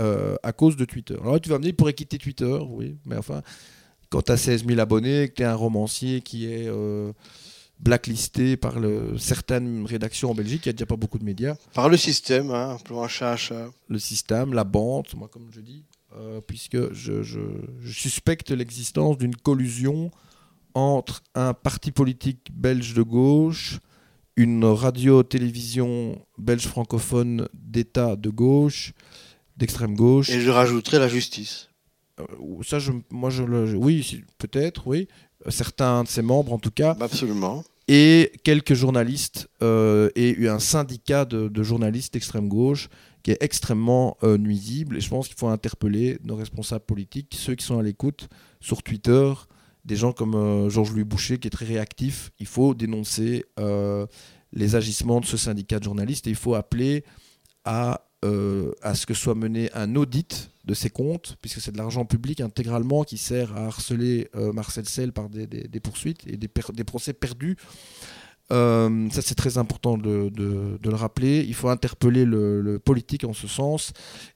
[0.00, 1.16] euh, à cause de Twitter.
[1.20, 3.42] Alors là, tu vas me dire, il pourrait quitter Twitter, oui, mais enfin,
[4.10, 6.68] quand tu as 16 000 abonnés, que tu es un romancier qui est
[7.80, 11.56] blacklisté par le, certaines rédactions en Belgique, il n'y a déjà pas beaucoup de médias.
[11.74, 13.36] Par le système, hein, pour chat.
[13.88, 15.84] Le système, la bande, moi, comme je dis,
[16.16, 17.40] euh, puisque je, je-
[17.80, 20.10] je suspecte l'existence d'une collusion
[20.74, 23.78] entre un parti politique belge de gauche,
[24.36, 28.92] une radio-télévision belge francophone d'État de gauche,
[29.56, 30.30] d'extrême gauche.
[30.30, 31.68] Et je rajouterai la justice.
[32.20, 32.24] Euh,
[32.62, 35.08] ça, je, moi, je le, je- oui, peut-être, oui.
[35.48, 36.96] Certains de ses membres, en tout cas.
[37.00, 37.64] Absolument.
[37.86, 42.88] Et quelques journalistes euh, et un syndicat de, de journalistes d'extrême gauche
[43.24, 44.98] qui est extrêmement euh, nuisible.
[44.98, 48.28] Et je pense qu'il faut interpeller nos responsables politiques, ceux qui sont à l'écoute
[48.60, 49.32] sur Twitter,
[49.84, 52.30] des gens comme euh, Georges-Louis Boucher qui est très réactif.
[52.38, 54.06] Il faut dénoncer euh,
[54.52, 57.02] les agissements de ce syndicat de journalistes et il faut appeler
[57.64, 61.78] à, euh, à ce que soit mené un audit de ces comptes, puisque c'est de
[61.78, 66.22] l'argent public intégralement qui sert à harceler euh, Marcel Sell par des, des- des poursuites
[66.26, 67.56] et des, per- des procès perdus.
[68.52, 71.44] Euh, ça, c'est très important de, de- de le rappeler.
[71.48, 73.92] Il faut interpeller le, le politique en ce sens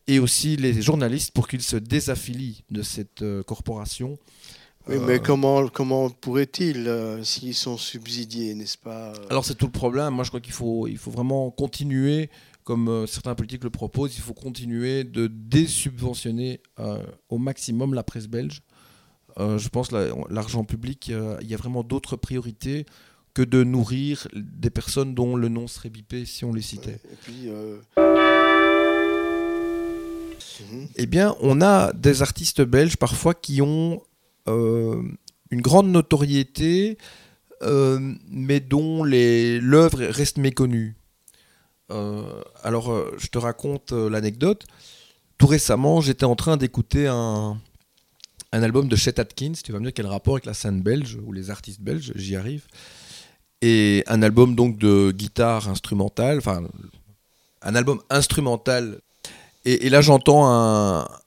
[0.07, 4.19] et aussi les journalistes pour qu'ils se désaffilient de cette euh, corporation.
[4.89, 9.73] Oui, mais comment, comment pourraient-ils euh, s'ils sont subsidiés, n'est-ce pas Alors c'est tout le
[9.73, 10.15] problème.
[10.15, 12.31] Moi je crois qu'il faut, il faut vraiment continuer,
[12.69, 18.03] comme euh, certains politiques le proposent, il faut continuer de désubventionner euh, au maximum la
[18.03, 18.61] presse belge.
[19.39, 22.85] Euh, je pense que l'argent public, il y a vraiment d'autres priorités
[23.33, 27.01] que de nourrir des personnes dont le nom serait bipé si on les citait.
[27.11, 27.79] Et puis, euh,
[30.97, 34.03] Eh bien, on a des artistes belges parfois qui ont
[34.47, 35.03] euh,
[35.51, 36.99] une grande notoriété,
[37.63, 37.99] euh,
[38.29, 40.99] mais dont l'œuvre reste méconnue.
[41.91, 44.67] Euh, alors, euh, je te raconte euh, l'anecdote.
[45.39, 47.59] Tout récemment, j'étais en train d'écouter un,
[48.53, 49.53] un album de Chet Atkins.
[49.65, 52.37] Tu vas me dire quel rapport avec la scène belge ou les artistes belges, j'y
[52.37, 52.67] arrive.
[53.63, 56.63] Et un album donc de guitare instrumentale, enfin
[57.63, 59.01] un album instrumental.
[59.65, 60.47] Et, là, j'entends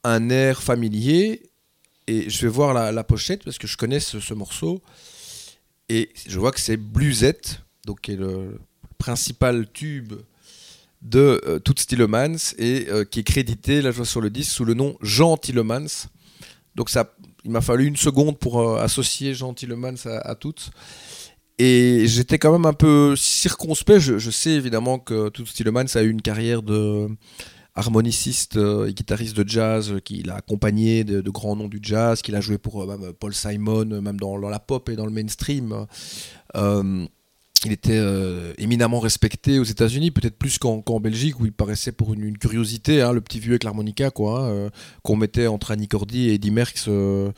[0.04, 1.44] un, air familier
[2.08, 4.82] et je vais voir la, pochette parce que je connais ce, ce morceau.
[5.90, 8.60] Et je vois que c'est Bluesette, donc qui est le
[8.98, 10.14] principal tube
[11.02, 14.52] de euh, Toots Tillemans et euh, qui est crédité, là je vois sur le disque,
[14.52, 16.08] sous le nom Jean Tillemans.
[16.76, 20.72] Donc ça, il m'a fallu une seconde pour euh, associer Jean Tillemans à, à Toots.
[21.58, 24.00] Et j'étais quand même un peu circonspect.
[24.00, 27.08] Je, sais évidemment que Toots Tillemans a eu une carrière de
[27.76, 32.36] harmoniciste euh, et guitariste de jazz, qu'il a accompagné de, grands noms du jazz, qu'il
[32.36, 32.88] a joué pour
[33.20, 35.86] Paul Simon, même dans la pop et dans le mainstream.
[37.64, 41.92] Il était euh, éminemment respecté aux États-Unis, peut-être plus qu'en qu'en Belgique, où il paraissait
[41.92, 44.70] pour une, une curiosité, hein, le petit vieux avec l'harmonica, quoi, hein, euh,
[45.04, 47.32] qu'on mettait entre Annie Cordy et Eddie Merckx euh,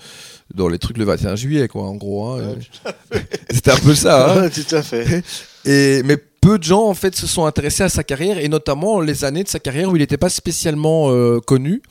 [0.56, 2.30] dans les trucs le 21 juillet, quoi, en gros.
[2.36, 2.56] hein.
[3.52, 4.34] C'était un peu ça.
[4.44, 4.50] hein.
[4.50, 5.24] Tout à fait.
[5.66, 9.00] Et, mais peu de gens en fait se sont intéressés à sa carrière et notamment
[9.00, 11.82] les années de sa carrière où il n'était pas spécialement euh, connu.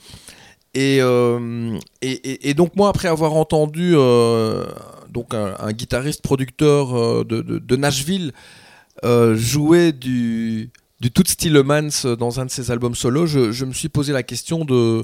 [0.75, 4.65] Et, euh, et, et- et donc moi après avoir entendu euh,
[5.09, 8.31] donc un, guitariste producteur euh, de, de- Nashville
[9.35, 13.89] jouer du du Toots Tillemans dans un de ses albums solo, je, je me suis
[13.89, 15.03] posé la question de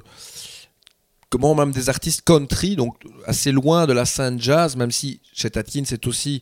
[1.30, 2.96] comment même des artistes country, donc
[3.26, 6.42] assez loin de la scène jazz, même si Chet Atkins est aussi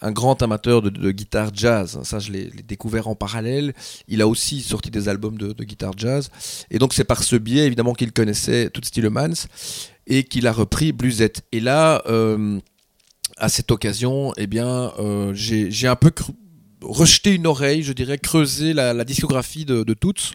[0.00, 1.98] un grand amateur de, guitare jazz.
[2.02, 3.74] Ça, je l'ai découvert en parallèle.
[4.08, 6.30] Il a aussi sorti des albums de, guitare jazz.
[6.70, 9.46] Et donc, c'est par ce biais, évidemment, qu'il connaissait Toots Tillemans
[10.06, 11.42] et qu'il a repris Bluesette.
[11.52, 12.60] Et là, euh,
[13.36, 16.12] à cette occasion, eh bien, euh, j'ai un peu
[16.82, 20.34] rejeté une oreille, je dirais, creusé la, discographie de, Toots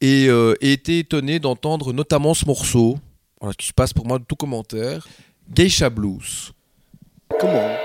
[0.00, 2.98] et, euh, été étonné d'entendre notamment ce morceau,
[3.40, 5.06] voilà, qui se passe pour moi de tout commentaire,
[5.50, 6.52] Geisha Blues.
[7.40, 7.76] Comment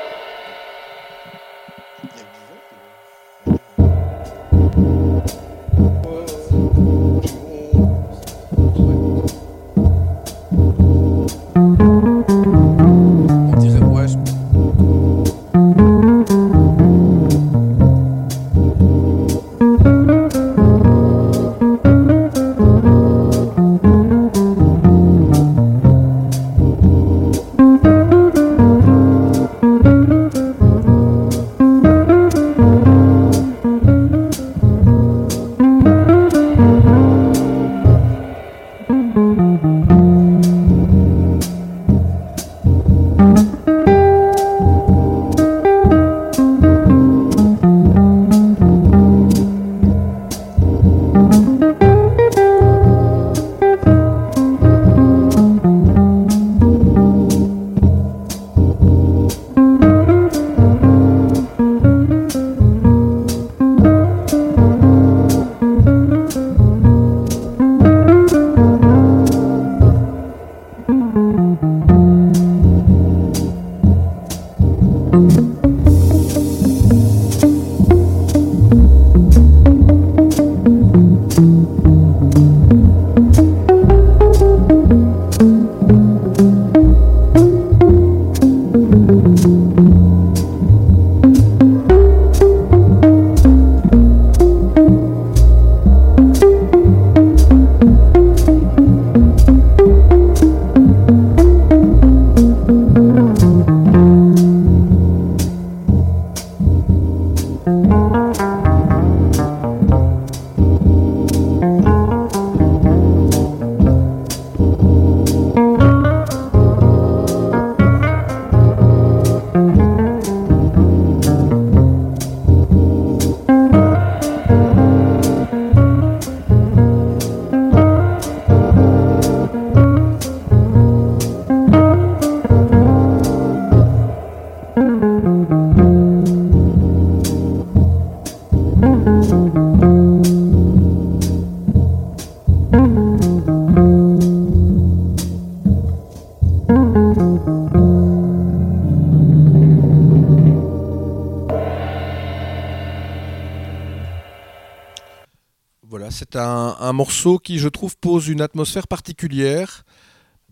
[156.18, 159.86] c'est un, morceau qui, je trouve, pose une atmosphère particulière.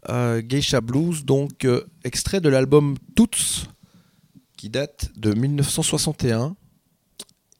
[0.09, 3.65] Euh, Geisha Blues, donc euh, extrait de l'album Toots,
[4.55, 6.55] qui date de 1961.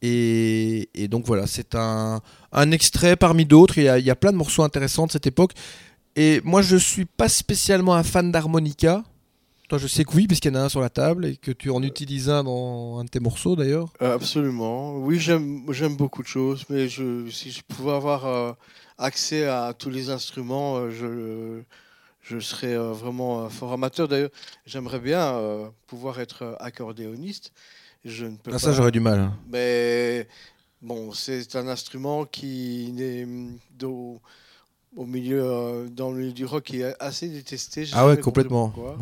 [0.04, 2.22] Et, donc voilà, c'est un,
[2.72, 3.80] extrait parmi d'autres.
[3.80, 5.54] Il, y a- il y a plein de morceaux intéressants de cette époque.
[6.16, 9.04] Et moi, je suis pas spécialement un fan d'harmonica.
[9.68, 11.52] Toi, je sais que oui, puisqu'il y en a un sur la table et que
[11.52, 13.92] tu en utilises un dans un de tes morceaux d'ailleurs.
[14.02, 14.98] Euh, Absolument.
[14.98, 18.52] Oui, j'aime beaucoup de choses, mais je, si je pouvais avoir euh,
[19.00, 21.62] accès à tous les instruments, euh, je,
[22.22, 24.08] je serais euh, vraiment euh, fort amateur.
[24.08, 24.30] D'ailleurs,
[24.68, 27.52] j'aimerais bien euh, pouvoir être euh, accordéoniste.
[28.04, 29.32] Je ne peux Ah, ça, j'aurais du mal.
[29.52, 30.28] Mais
[30.80, 33.26] bon, c'est un instrument qui n'est
[33.84, 34.22] au,
[34.96, 37.88] au milieu, euh, dans le milieu du rock, qui est assez détesté.
[37.94, 38.72] Ah ouais, complètement.
[38.78, 38.94] Ouais.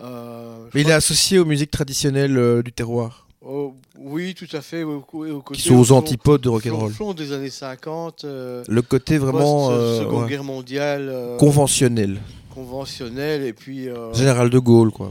[0.00, 4.60] Euh, Mais il est associé aux musiques traditionnelles euh, du terroir, Oh, oui, tout à
[4.60, 4.84] fait.
[4.84, 6.92] Au, au- au côté, qui sont aux au fond- antipodes de au rock'n'roll.
[6.92, 8.24] fond des années 50.
[8.24, 11.12] euh, Le côté vraiment euh, Seconde ouais, Guerre mondiale.
[11.40, 12.20] conventionnel.
[12.54, 13.42] conventionnel.
[13.42, 13.88] Et puis.
[14.14, 15.10] Général de Gaulle, quoi.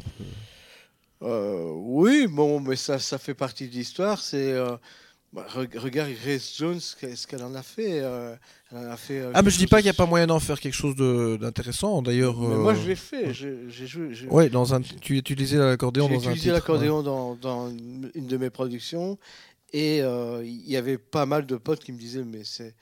[1.24, 4.20] euh, oui, bon, mais ça, ça fait partie de l'histoire.
[4.22, 4.54] C'est.
[4.54, 4.78] euh,
[5.34, 8.02] bah, re- regarde Grace Jones, ce qu'elle en a fait.
[8.02, 8.36] euh,
[8.72, 10.28] elle en a fait euh, Ah, mais je dis pas qu'il n'y a pas moyen
[10.28, 10.96] d'en faire quelque chose
[11.40, 12.02] d'intéressant.
[12.02, 12.44] D'ailleurs.
[12.44, 13.34] Euh, moi, je l'ai fait.
[13.34, 14.14] J'ai j'ai joué.
[14.14, 16.54] j'ai- Ouais, dans un, tu utilisais l'accordéon J'ai dans un utilisé titre.
[16.56, 19.18] l'accordéon dans, dans une de mes productions.
[19.74, 22.76] Et euh, il y avait pas mal de potes qui me disaient Mais c'est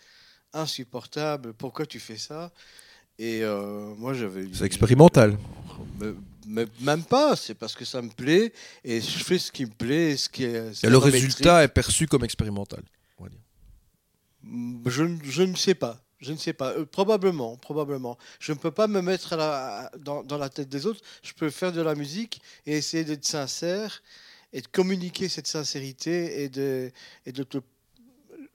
[0.54, 2.52] insupportable, pourquoi tu fais ça?
[3.20, 4.48] Et euh, moi, j'avais.
[4.54, 5.38] C'est expérimental.
[6.52, 8.52] Mais, même pas, c'est parce que ça me plaît.
[8.84, 10.12] Et je fais ce qui me plaît.
[10.12, 12.82] et Ce qui est, ce Et qui le résultat est perçu comme expérimental.
[13.20, 13.40] on va dire.
[14.42, 14.90] tripes.
[14.90, 16.02] Je, ne- je ne sais pas.
[16.20, 16.72] Je ne sais pas.
[16.74, 18.18] Euh, probablement, probablement.
[18.40, 21.02] Je ne peux pas me mettre à la- dans, dans la tête des autres.
[21.24, 24.02] Je peux faire de la musique et essayer d'être sincère
[24.52, 26.92] et de communiquer cette sincérité et de,
[27.26, 27.60] et de te-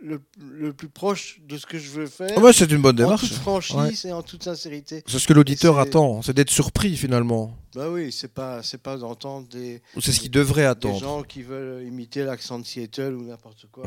[0.04, 2.30] le, le plus proche de ce que je veux faire.
[2.36, 3.28] Ah ouais, c'est une bonne En démarche.
[3.28, 5.02] toute franchise et en toute sincérité.
[5.06, 7.56] C'est ce que l'auditeur attend, c'est d'être surpris finalement.
[7.74, 9.80] Bah oui, c'est pas, c'est pas d'entendre des.
[10.00, 11.00] C'est ce qu'il devrait des attendre.
[11.00, 13.84] gens qui veulent imiter l'accent de Seattle ou n'importe quoi.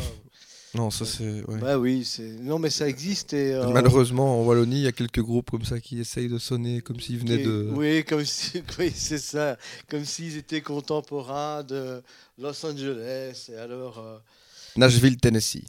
[0.74, 1.44] Non, ça c'est.
[1.48, 1.60] ouais.
[1.60, 2.28] Bah oui, c'est.
[2.42, 3.54] Non, mais ça existe et.
[3.54, 6.82] euh, Malheureusement, en Wallonie, il y a quelques groupes comme ça qui essayent de sonner
[6.82, 7.70] comme s'ils venaient de.
[7.74, 9.58] Oui, comme si, oui, c'est ça,
[9.90, 12.02] comme s'ils étaient contemporains de
[12.38, 13.50] Los Angeles.
[13.52, 14.18] Et alors, euh,
[14.76, 15.64] Nashville, Tennessee.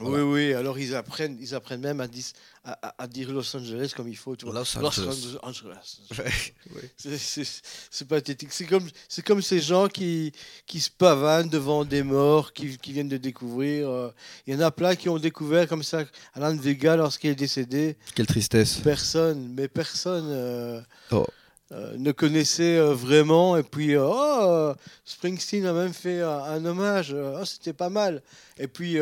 [0.00, 2.32] Oui, oui, alors ils apprennent, ils apprennent même à, dis-
[2.64, 4.34] à, dire Los Angeles comme il faut.
[4.36, 4.54] Tu vois.
[4.54, 5.36] Los Angeles.
[5.42, 5.98] Angeles.
[6.18, 6.90] Ouais.
[7.18, 8.52] C'est- pathétique.
[8.52, 10.32] C'est comme, c'est comme ces gens qui,
[10.66, 13.88] qui se pavanent devant des morts qui, qui viennent de découvrir.
[13.90, 14.10] euh,
[14.46, 17.96] Il y en a plein qui ont découvert comme ça Alan Vega lorsqu'il est décédé.
[18.14, 18.76] Quelle tristesse.
[18.78, 20.80] Personne, mais personne euh,
[21.10, 21.26] Oh.
[21.72, 23.58] euh, ne connaissait euh, vraiment.
[23.58, 24.72] Et puis, euh, oh,
[25.04, 27.14] Springsteen a même fait un, un hommage.
[27.14, 28.22] Oh, C'était pas mal.
[28.58, 28.98] Et puis,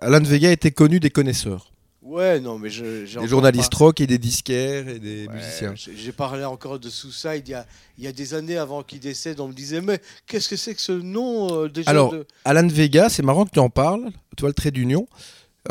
[0.00, 1.70] Alan Vega était connu des connaisseurs,
[2.02, 5.34] ouais, non, mais je, j'ai des journalistes pas- rock et des disquaires et des Ouais,
[5.34, 5.74] musiciens.
[5.76, 7.66] j'ai- parlé encore de Suicide il y a,
[7.98, 9.38] il y a des années avant qu'il décède.
[9.40, 12.66] On me disait, mais qu'est-ce que c'est que ce nom euh, déjà Alors, de- Alan
[12.66, 15.06] Vega, c'est marrant que tu en parles, tu vois le trait d'union,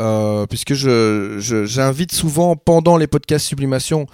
[0.00, 4.06] euh, puisque je, je- j'invite souvent pendant les podcasts Sublimation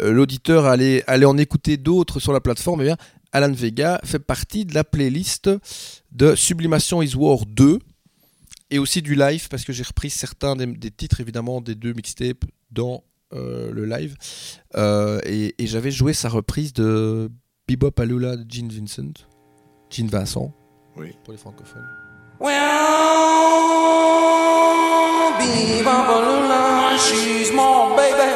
[0.00, 2.80] euh, l'auditeur à aller, aller en écouter d'autres sur la plateforme.
[2.82, 2.96] Eh bien,
[3.32, 5.50] Alan Vega fait partie de la playlist
[6.12, 7.78] de Sublimation is War 2
[8.70, 11.92] et aussi du live, parce que j'ai repris certains des, des titres évidemment des deux
[11.92, 14.16] mixtapes dans euh, le live.
[14.76, 17.30] Euh, et, et j'avais joué sa reprise de
[17.68, 19.12] Bebop Alula de Gene Vincent,
[19.90, 20.52] Gene Vincent,
[20.96, 21.12] Oui.
[21.24, 21.86] pour les francophones.
[22.40, 22.52] Well,
[25.38, 28.32] Bebopalula, she's more baby.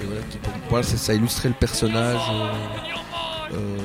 [0.00, 3.83] Et voilà, qui pour moi, ça, ça illustrait le personnage, euh, euh,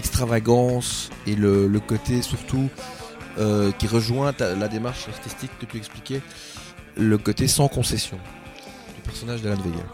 [0.00, 2.68] l'extravagance et le, le côté surtout
[3.38, 6.22] euh, qui rejoint ta- la démarche artistique que tu expliquais,
[6.96, 8.18] le côté sans concession
[8.96, 9.84] du personnage d'Alan Vega.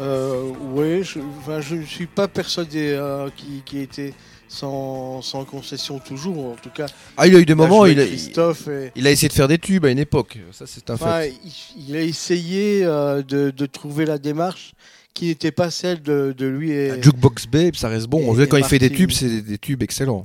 [0.00, 4.14] Euh, oui, je, enfin, je ne suis pas persuadé euh, qu'il qui était
[4.46, 6.86] sans, sans concession toujours, en tout cas.
[7.16, 9.48] Ah, il a eu des moments, il a, Christophe et- il a essayé de faire
[9.48, 11.34] des tubes à une époque, ça c'est un Enfin, fait.
[11.76, 14.72] il, il a essayé euh, de, de trouver la démarche
[15.18, 18.20] qui n'était pas celle de, de lui et, Ah, Jukebox Babe, ça reste bon.
[18.20, 20.24] et- On dirait et quand il fait des tubes, c'est des, des tubes excellents.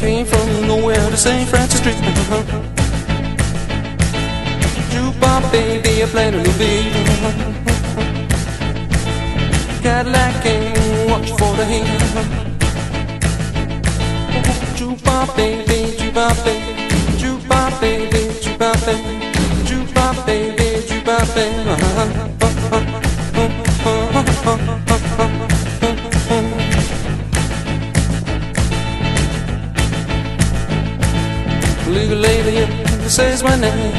[0.00, 1.48] Came from nowhere to St.
[1.48, 1.96] Francis Street.
[4.92, 6.92] Jukebox baby, I played a little beat.
[9.82, 12.47] Cadillac came, watch for the hand.
[14.78, 16.86] Chupa baby, chupa baby,
[17.18, 19.10] chupa baby, chupa baby,
[19.66, 21.58] chupa baby, chupa baby.
[31.88, 33.92] Little lady says my name.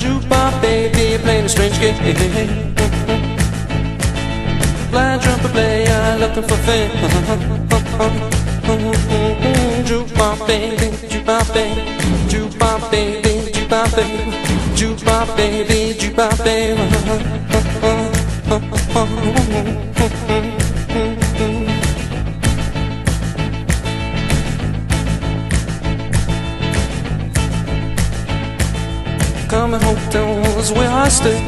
[0.00, 2.74] Chupa baby playing a strange game.
[4.90, 7.83] Blind trumpet player looking for fame.
[9.86, 11.82] Jukebox baby, jukebox baby,
[12.28, 14.32] jukebox baby, jukebox baby,
[14.74, 16.82] jukebox baby, jukebox baby.
[29.48, 31.38] Coming home was where I stay.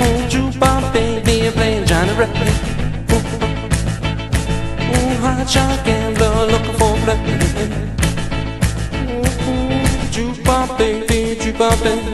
[0.00, 2.73] Oh, jukebox baby, playing Johnny Ray.
[5.34, 7.18] Oh, hot shot gambler looking for play.
[10.14, 12.12] Jukebox baby, jukebox baby,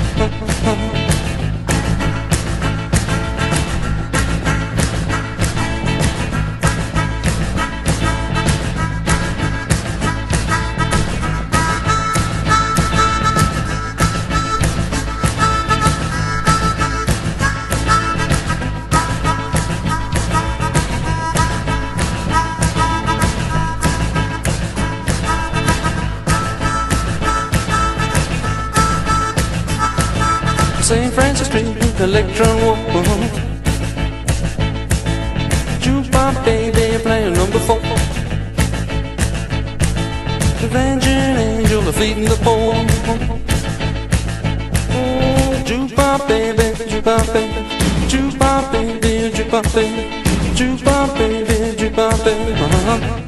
[32.08, 32.78] Electron Walk.
[35.84, 37.76] Jukebox baby playing number four.
[40.64, 42.72] Avenging angel are feeding the poor.
[44.96, 47.60] Oh, Jukebox baby, jukebox baby,
[48.08, 50.02] jukebox baby, jukebox baby,
[50.56, 52.48] jukebox baby, jukebox baby.
[52.48, 53.27] Little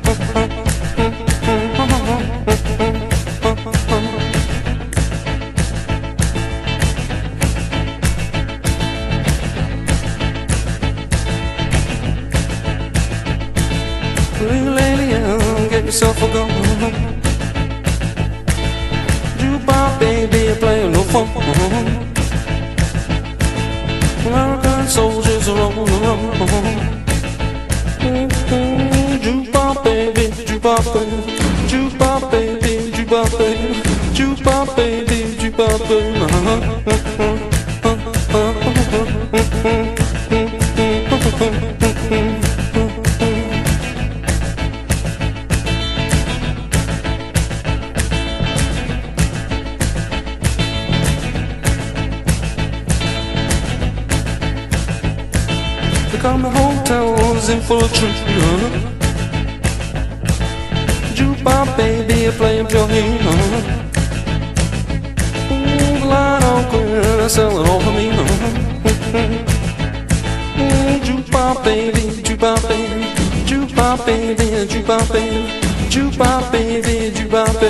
[58.61, 58.80] tree.
[61.16, 63.20] Jukebox baby, playing pure heat.
[65.52, 68.08] Ooh, the line on clear, selling all for me.
[68.11, 68.14] Ooh,
[71.06, 73.04] Jukebox baby, jukebox baby,
[73.48, 75.40] jukebox baby, jukebox baby,
[75.90, 77.61] jukebox baby, jukebox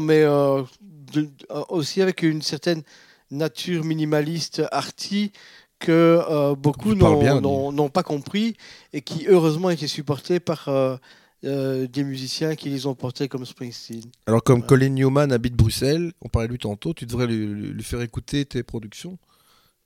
[0.00, 0.62] Mais euh,
[1.12, 2.82] de- euh, aussi avec une certaine
[3.30, 5.32] nature minimaliste arty
[5.78, 8.56] que euh, beaucoup n'ont pas compris
[8.92, 10.96] et qui heureusement été supportés par euh,
[11.42, 14.02] des musiciens qui les ont portés comme Springsteen.
[14.26, 17.68] Alors, comme Colin Newman habite Bruxelles, on parlait de lui tantôt, tu devrais lui, lui-
[17.72, 19.18] lui faire écouter tes productions.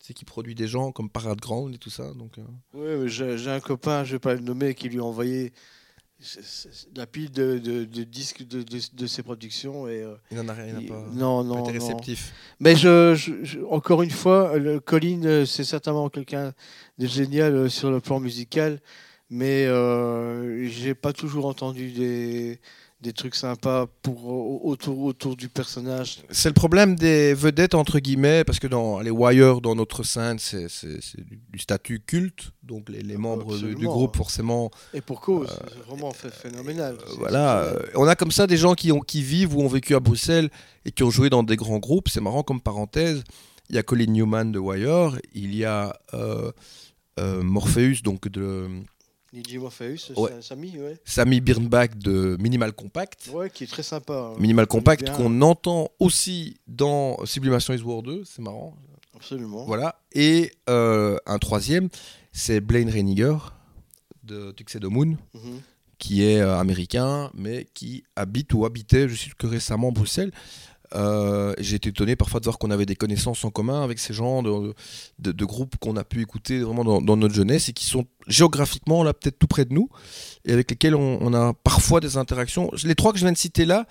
[0.00, 2.12] C'est qui produit des gens comme Parade Ground et tout ça.
[2.14, 2.34] Donc,
[2.74, 5.52] Oui, j'ai un copain, je ne vais pas le nommer, qui lui a envoyé
[6.20, 9.86] c- c- la pile de, de- de disques de, de- de ses productions.
[9.88, 11.84] Et, euh, Il n'en a rien, il- pas- non, pas non, été non.
[11.84, 12.32] réceptif.
[12.60, 16.52] Mais je, je- je- encore une fois, le Colin, euh, c'est certainement quelqu'un
[16.98, 18.80] de génial euh, sur le plan musical,
[19.30, 22.60] mais euh, j'ai pas toujours entendu des,
[23.00, 26.20] des trucs sympas pour, au- autour, autour du personnage.
[26.30, 30.38] C'est le problème des vedettes, entre guillemets, parce que dans les Wire, dans notre scène,
[30.40, 30.66] c'est
[31.18, 32.50] du, statut culte.
[32.64, 34.70] Donc, les, les membres du- groupe, forcément.
[34.92, 36.96] Et pour cause, c'est vraiment phénoménal.
[37.06, 39.68] C'est- Voilà, euh, on a comme ça des gens qui, ont, qui vivent ou ont
[39.68, 40.50] vécu à Bruxelles
[40.84, 42.08] et qui ont joué dans des grands groupes.
[42.08, 43.22] C'est marrant comme parenthèse.
[43.70, 46.50] Il y a Colin Newman de Wire, il y a euh,
[47.20, 48.66] euh, Morpheus, donc de
[49.32, 50.30] DJ Morpheus, Ouais.
[50.40, 50.96] Samy, ouais.
[51.04, 53.28] Samy Birnbach de Minimal Compact.
[53.32, 54.32] Ouais, qui est très sympa.
[54.34, 54.40] hein.
[54.40, 58.74] Minimal Compact qu'on entend aussi dans Sublimation is War 2, c'est marrant.
[59.14, 59.64] Absolument.
[59.66, 60.00] Voilà.
[60.12, 61.88] Et euh, un troisième,
[62.32, 63.36] c'est Blaine Reiniger
[64.22, 65.60] de Tuxedo Moon, Mhm.
[65.98, 70.32] qui est euh, américain, mais qui habite ou habitait, je que récemment, Bruxelles.
[70.94, 74.14] Euh, J'ai été étonné parfois de voir qu'on avait des connaissances en commun avec ces
[74.14, 79.02] gens de, groupes qu'on a pu écouter vraiment dans, notre jeunesse et qui sont géographiquement
[79.02, 79.88] là peut-être tout près de nous
[80.44, 82.70] et avec lesquels on, a parfois des interactions.
[82.84, 83.86] Les trois que je viens de citer là,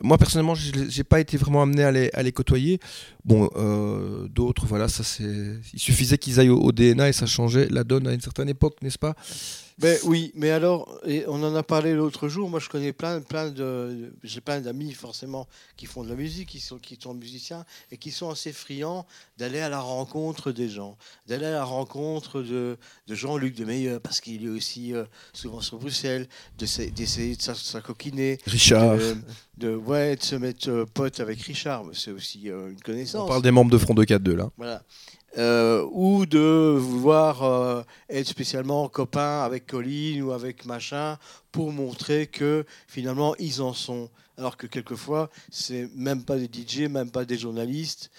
[0.00, 2.80] moi personnellement, je n'ai pas été vraiment amené à les, à les côtoyer.
[3.24, 5.58] Bon, euh, d'autres, voilà, ça c'est.
[5.74, 8.48] Il suffisait qu'ils aillent au, au DNA et ça changeait la donne à une certaine
[8.48, 9.14] époque, n'est-ce pas?
[9.80, 12.50] Ben oui, mais alors, et on en a parlé l'autre jour.
[12.50, 16.48] Moi, je connais plein, plein de, j'ai plein d'amis forcément qui font de la musique,
[16.50, 19.06] qui sont, qui sont musiciens et qui sont assez friands
[19.38, 22.76] d'aller à la rencontre des gens, d'aller à la rencontre de,
[23.06, 26.28] de Jean-Luc de Meilleur parce qu'il est aussi euh, souvent sur Bruxelles,
[26.58, 28.98] d'essa- d'essayer de s'ac- s'acoquiner, Richard.
[28.98, 29.16] de,
[29.56, 31.84] de- ouais, de se mettre euh, pote avec Richard.
[31.94, 33.24] C'est aussi euh, une connaissance.
[33.24, 34.50] On parle des membres de Front 242 là.
[34.56, 34.82] Voilà.
[35.38, 41.18] Euh, ou de vouloir euh, être spécialement copain avec Colline ou avec machin
[41.52, 44.10] pour montrer que finalement ils en sont.
[44.36, 48.10] Alors que quelquefois, c'est même pas des DJ, même pas des journalistes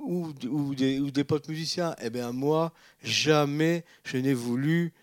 [0.00, 1.94] ou, ou, des, ou des potes musiciens.
[2.02, 4.94] Eh bien, moi, jamais je n'ai voulu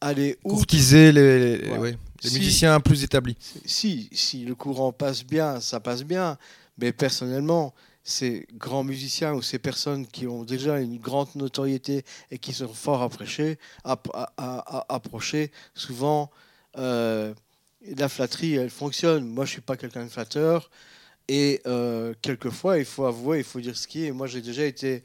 [0.00, 0.36] aller.
[0.42, 1.78] Courtiser les, les- Ouais.
[1.78, 3.36] ouais, les Si- musiciens plus établis.
[3.64, 6.38] Si, si le courant passe bien, ça passe bien.
[6.78, 7.72] Mais personnellement,
[8.04, 12.70] ces grands musiciens ou ces personnes qui ont déjà une grande notoriété et qui sont
[13.84, 15.00] app- à-
[15.74, 16.30] souvent,
[16.78, 17.34] euh,
[17.96, 19.26] la flatterie, elle fonctionne.
[19.26, 20.70] Moi, je suis pas quelqu'un de flatteur.
[21.28, 24.12] Et euh, quelquefois, il faut avouer, il faut dire ce qui est.
[24.12, 25.04] Moi, j'ai déjà été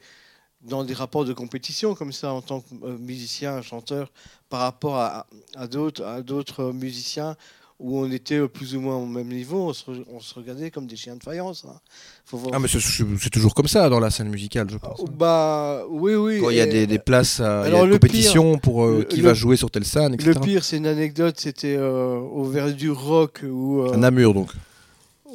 [0.62, 4.10] dans des rapports de compétition comme ça en tant que euh, musicien, chanteur,
[4.48, 5.26] par rapport à
[5.68, 7.36] d'autres musiciens
[7.80, 10.70] où on était plus ou moins au même niveau, on se, re- on se regardait
[10.70, 11.64] comme des chiens de faïence.
[11.68, 11.78] hein.
[12.24, 15.04] Faut voir- Ah mais c'est- toujours comme ça dans la scène musicale, je pense.
[15.16, 16.40] bah oui, oui.
[16.40, 18.52] Quand il y a des, des places, à, il y a Alors, une le compétition
[18.52, 20.32] pire- pour euh, qui le- va jouer sur telle scène, etc.
[20.34, 23.82] Le pire, c'est une anecdote, c'était euh, au Verdure Rock où.
[23.82, 24.50] euh, À Namur donc.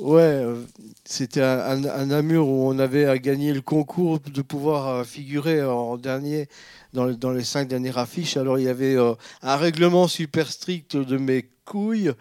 [0.01, 0.63] Ouais, euh,
[1.05, 5.63] c'était un, un, Namur où on avait à gagner le concours de pouvoir euh, figurer
[5.63, 6.47] en dernier
[6.93, 8.35] dans, le- dans les cinq dernières affiches.
[8.35, 9.13] Alors il y avait euh,
[9.43, 12.11] un règlement super strict de mes couilles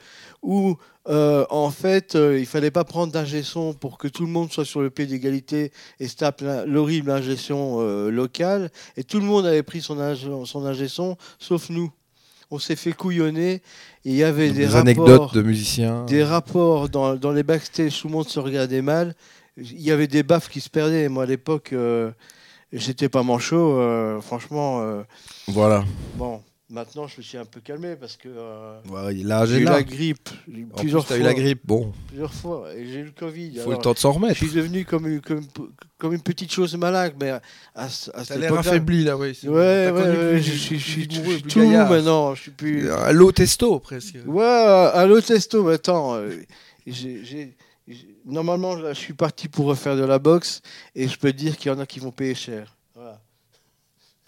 [0.42, 0.76] où
[1.50, 4.64] en fait euh, il fallait pas prendre d'ingé son pour que tout le monde soit
[4.66, 8.70] sur le pied d'égalité et se tape l'horrible ingé son euh, local.
[8.98, 11.90] Et tout le monde avait pris son ingé, sauf nous.
[12.52, 13.54] On s'est fait couillonner.
[14.04, 16.04] Et il y avait des, rapports, anecdotes de musiciens.
[16.04, 19.14] Des rapports dans, dans les backstage, tout le monde se regardait mal.
[19.56, 21.08] Il y avait des baffes qui se perdaient.
[21.08, 22.10] Moi, à l'époque, euh,
[22.70, 23.78] j'étais pas manchot.
[23.78, 25.02] euh, franchement, euh,
[25.48, 25.82] Voilà.
[26.16, 26.42] bon,
[26.72, 29.82] maintenant, je me suis un peu calmé parce que euh, Ouais, l'âge j'ai eu la
[29.84, 30.28] grippe
[30.72, 31.18] En plusieurs plus, fois.
[31.18, 31.92] eu la grippe, bon.
[32.08, 32.74] Plusieurs fois.
[32.74, 33.46] Et j'ai eu le Covid.
[33.52, 34.34] Il faut Alors, le temps de s'en remettre.
[34.40, 35.42] Je suis devenu comme une, comme,
[35.98, 37.42] comme une petite chose malade, mais à,
[37.76, 39.38] à, à cette l'air affaibli, là, oui.
[39.44, 41.90] Ouais, ouais, ouais, plus- je suis, je suis, plus je bourreux, suis plus tout gaillard.
[41.90, 42.34] maintenant.
[42.34, 42.90] Je suis plus.
[42.90, 44.16] À l'eau testo, presque.
[44.26, 46.14] Ouais, à l'eau testo, mais attends.
[46.16, 46.30] euh,
[46.86, 47.54] j'ai-
[48.24, 50.62] Normalement, là, je suis parti pour refaire de la boxe
[50.94, 52.76] et je peux dire qu'il y en a qui vont payer cher.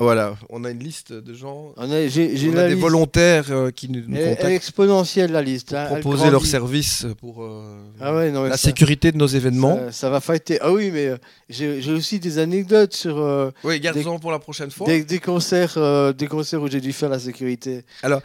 [0.00, 0.36] Voilà.
[0.50, 1.72] On a une liste de gens.
[1.76, 2.78] On a, on des liste.
[2.80, 5.72] volontaires euh, qui nous, nous Elle, elle est contactent exponentielle, la liste.
[5.72, 6.48] hein, pour proposer leur grandit.
[6.48, 9.76] service pour euh, Ah ouais, non, mais la ça- sécurité de nos événements.
[9.86, 10.58] Ça, ça va fighter.
[10.60, 11.16] Ah oui, mais euh,
[11.48, 13.16] j'ai, aussi des anecdotes sur.
[13.62, 14.86] Oui, des- garde-en pour la prochaine fois.
[14.88, 15.78] Des, des concerts,
[16.14, 17.84] des concerts où j'ai dû faire la sécurité.
[18.02, 18.20] Alors,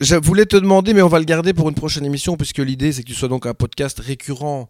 [0.00, 2.92] je voulais te demander, mais on va le garder pour une prochaine émission, puisque l'idée
[2.92, 4.68] c'est que tu sois donc un podcast récurrent.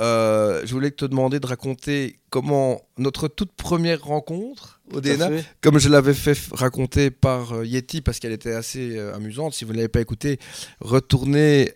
[0.00, 5.28] Euh, je voulais te demander de raconter comment notre toute première rencontre au DNA,
[5.60, 9.52] comme je l'avais fait raconter par euh, Yeti, parce qu'elle était assez euh, amusante.
[9.52, 10.38] Si vous ne l'avez pas écouté,
[10.80, 11.72] retournez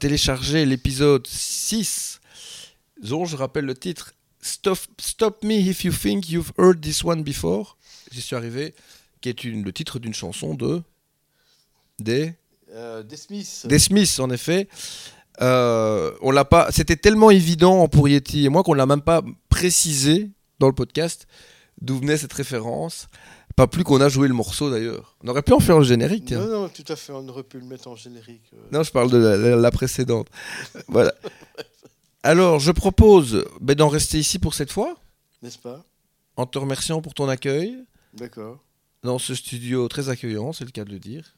[0.00, 2.20] télécharger l'épisode 6,
[3.02, 7.22] dont je rappelle le titre Stop, Stop Me If You Think You've Heard This One
[7.22, 7.76] Before.
[8.10, 8.74] J'y suis arrivé,
[9.20, 10.82] qui est une- le titre d'une chanson de.
[11.98, 12.34] Des.
[13.08, 13.66] Des Smiths.
[13.66, 14.68] Des Smiths, en effet.
[15.40, 16.68] Euh, on l'a pas.
[16.70, 21.26] C'était tellement évident pour Yeti et moi qu'on l'a même pas précisé dans le podcast
[21.80, 23.08] d'où venait cette référence.
[23.56, 25.16] Pas plus qu'on a joué le morceau d'ailleurs.
[25.24, 26.26] On aurait pu en faire le générique.
[26.26, 26.38] tiens.
[26.40, 27.12] Non, non, tout à fait.
[27.12, 28.50] On aurait pu le mettre en générique.
[28.54, 28.58] euh.
[28.72, 30.28] Non, je parle de la, la- la précédente.
[30.88, 31.12] voilà.
[32.22, 34.96] Alors, je propose ben, d'en rester ici pour cette fois,
[35.42, 35.84] N'est-ce pas?
[36.36, 37.76] En te remerciant pour ton accueil
[38.14, 38.58] D'accord.
[39.02, 41.34] dans ce studio très accueillant, c'est le cas de le dire.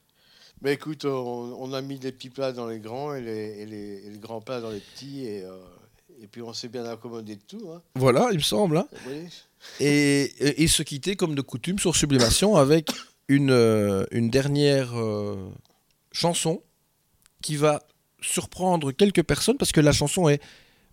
[0.61, 3.65] Bah écoute, on, on a mis les petits plats dans les grands et les, et
[3.65, 5.55] les, et les grands plats dans les petits et, euh,
[6.21, 7.71] et puis on s'est bien accommodé de tout.
[7.73, 7.81] Hein.
[7.95, 8.77] Voilà, il me semble.
[8.77, 8.87] hein.
[9.07, 9.23] Oui.
[9.79, 12.91] Et, et- se quitter comme de coutume sur Sublimation avec
[13.27, 15.49] une, euh, une dernière euh,
[16.11, 16.61] chanson
[17.41, 17.81] qui va
[18.21, 20.41] surprendre quelques personnes parce que la chanson est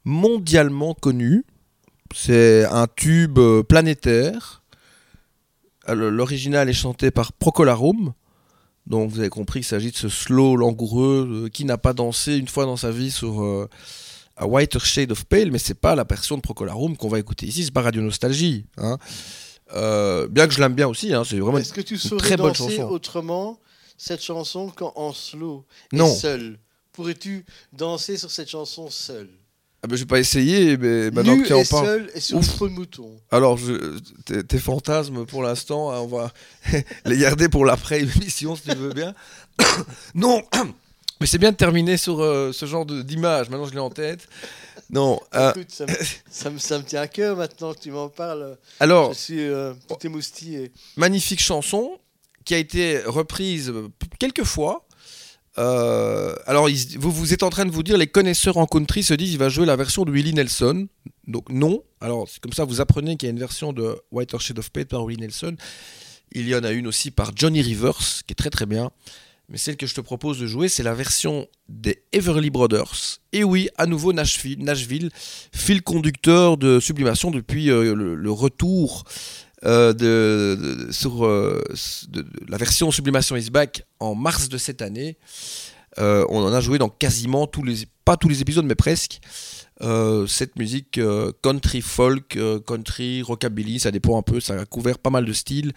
[0.04, 1.44] mondialement connue.
[2.14, 3.38] C'est un tube
[3.68, 4.62] planétaire.
[5.86, 8.14] L'original est chanté par Procolarum.
[8.88, 12.36] Donc vous avez compris qu'il s'agit de ce slow langoureux euh, qui n'a pas dansé
[12.36, 13.68] une fois dans sa vie sur euh,
[14.36, 17.46] A Whiter Shade of Pale, mais c'est pas la version de Procolarum qu'on va écouter
[17.46, 18.64] ici, c'est pas Radio Nostalgie.
[18.78, 18.98] hein.
[19.74, 22.22] Euh, bien que je l'aime bien aussi, hein, c'est vraiment Est-ce que tu une saurais
[22.22, 22.88] très bonne danser chanson.
[22.88, 23.60] autrement
[23.98, 26.06] cette chanson qu'en slow Non.
[26.10, 26.58] et seul?
[26.92, 29.28] Pourrais-tu danser sur cette chanson seul?
[29.82, 31.86] Ah je vais pas essayer, mais maintenant Nu que tu en et parles.
[31.86, 32.60] seul et sur Ouf.
[32.62, 33.10] mouton.
[33.30, 36.32] Alors, je- tes, tes fantasmes pour l'instant, hein, on va
[37.04, 39.14] les garder pour l'après émission si tu veux bien.
[40.14, 40.42] non,
[41.20, 43.50] mais c'est bien de terminer sur euh, ce genre d'image.
[43.50, 44.26] Maintenant, je l'ai en tête.
[44.90, 45.20] Non.
[45.34, 45.92] euh, Écoute, ça, me,
[46.30, 48.56] ça me- ça me tient à cœur maintenant que tu m'en parles.
[48.80, 50.72] Alors- je suis euh, tout émoustillé.
[50.96, 51.98] magnifique chanson
[52.44, 53.72] qui a été reprise
[54.18, 54.84] quelques fois.
[55.58, 59.14] Euh, alors, vous, vous êtes en train de vous dire, les connaisseurs en country se
[59.14, 60.86] disent, il va jouer la version de Willie Nelson.
[61.26, 61.82] Donc, non.
[62.00, 64.70] Alors, c'est comme ça, vous apprenez qu'il y a une version de Whiter Shade of
[64.70, 65.56] Pale par Willie Nelson.
[66.32, 68.90] Il y en a une aussi par Johnny Rivers, qui est très très bien.
[69.50, 73.18] Mais celle que je te propose de jouer, c'est la version des Everly Brothers.
[73.32, 75.10] Et oui, à nouveau Nashville,
[75.52, 79.04] fil conducteur de sublimation depuis euh, le retour
[79.64, 81.60] euh, de, sur euh,
[82.48, 85.16] la version Sublimation is Back en mars de cette année.
[85.98, 89.20] Euh, on en a joué dans quasiment tous les, pas tous les épisodes, mais presque.
[90.26, 91.00] Cette musique
[91.40, 92.36] country folk,
[92.66, 95.72] country, rockabilly, ça dépend un peu, ça a couvert pas mal de styles.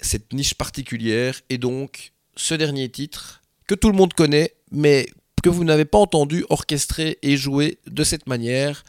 [0.00, 5.06] Cette niche particulière et donc ce dernier titre que tout le monde connaît, mais
[5.42, 8.82] que vous n'avez pas entendu orchestré et joué de cette manière,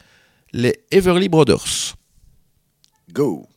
[0.52, 1.97] les Everly Brothers.
[3.12, 3.48] Go.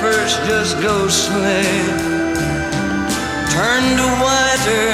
[0.00, 1.62] First just ghostly
[3.52, 4.88] turned to whiter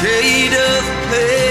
[0.00, 1.45] shade of pale.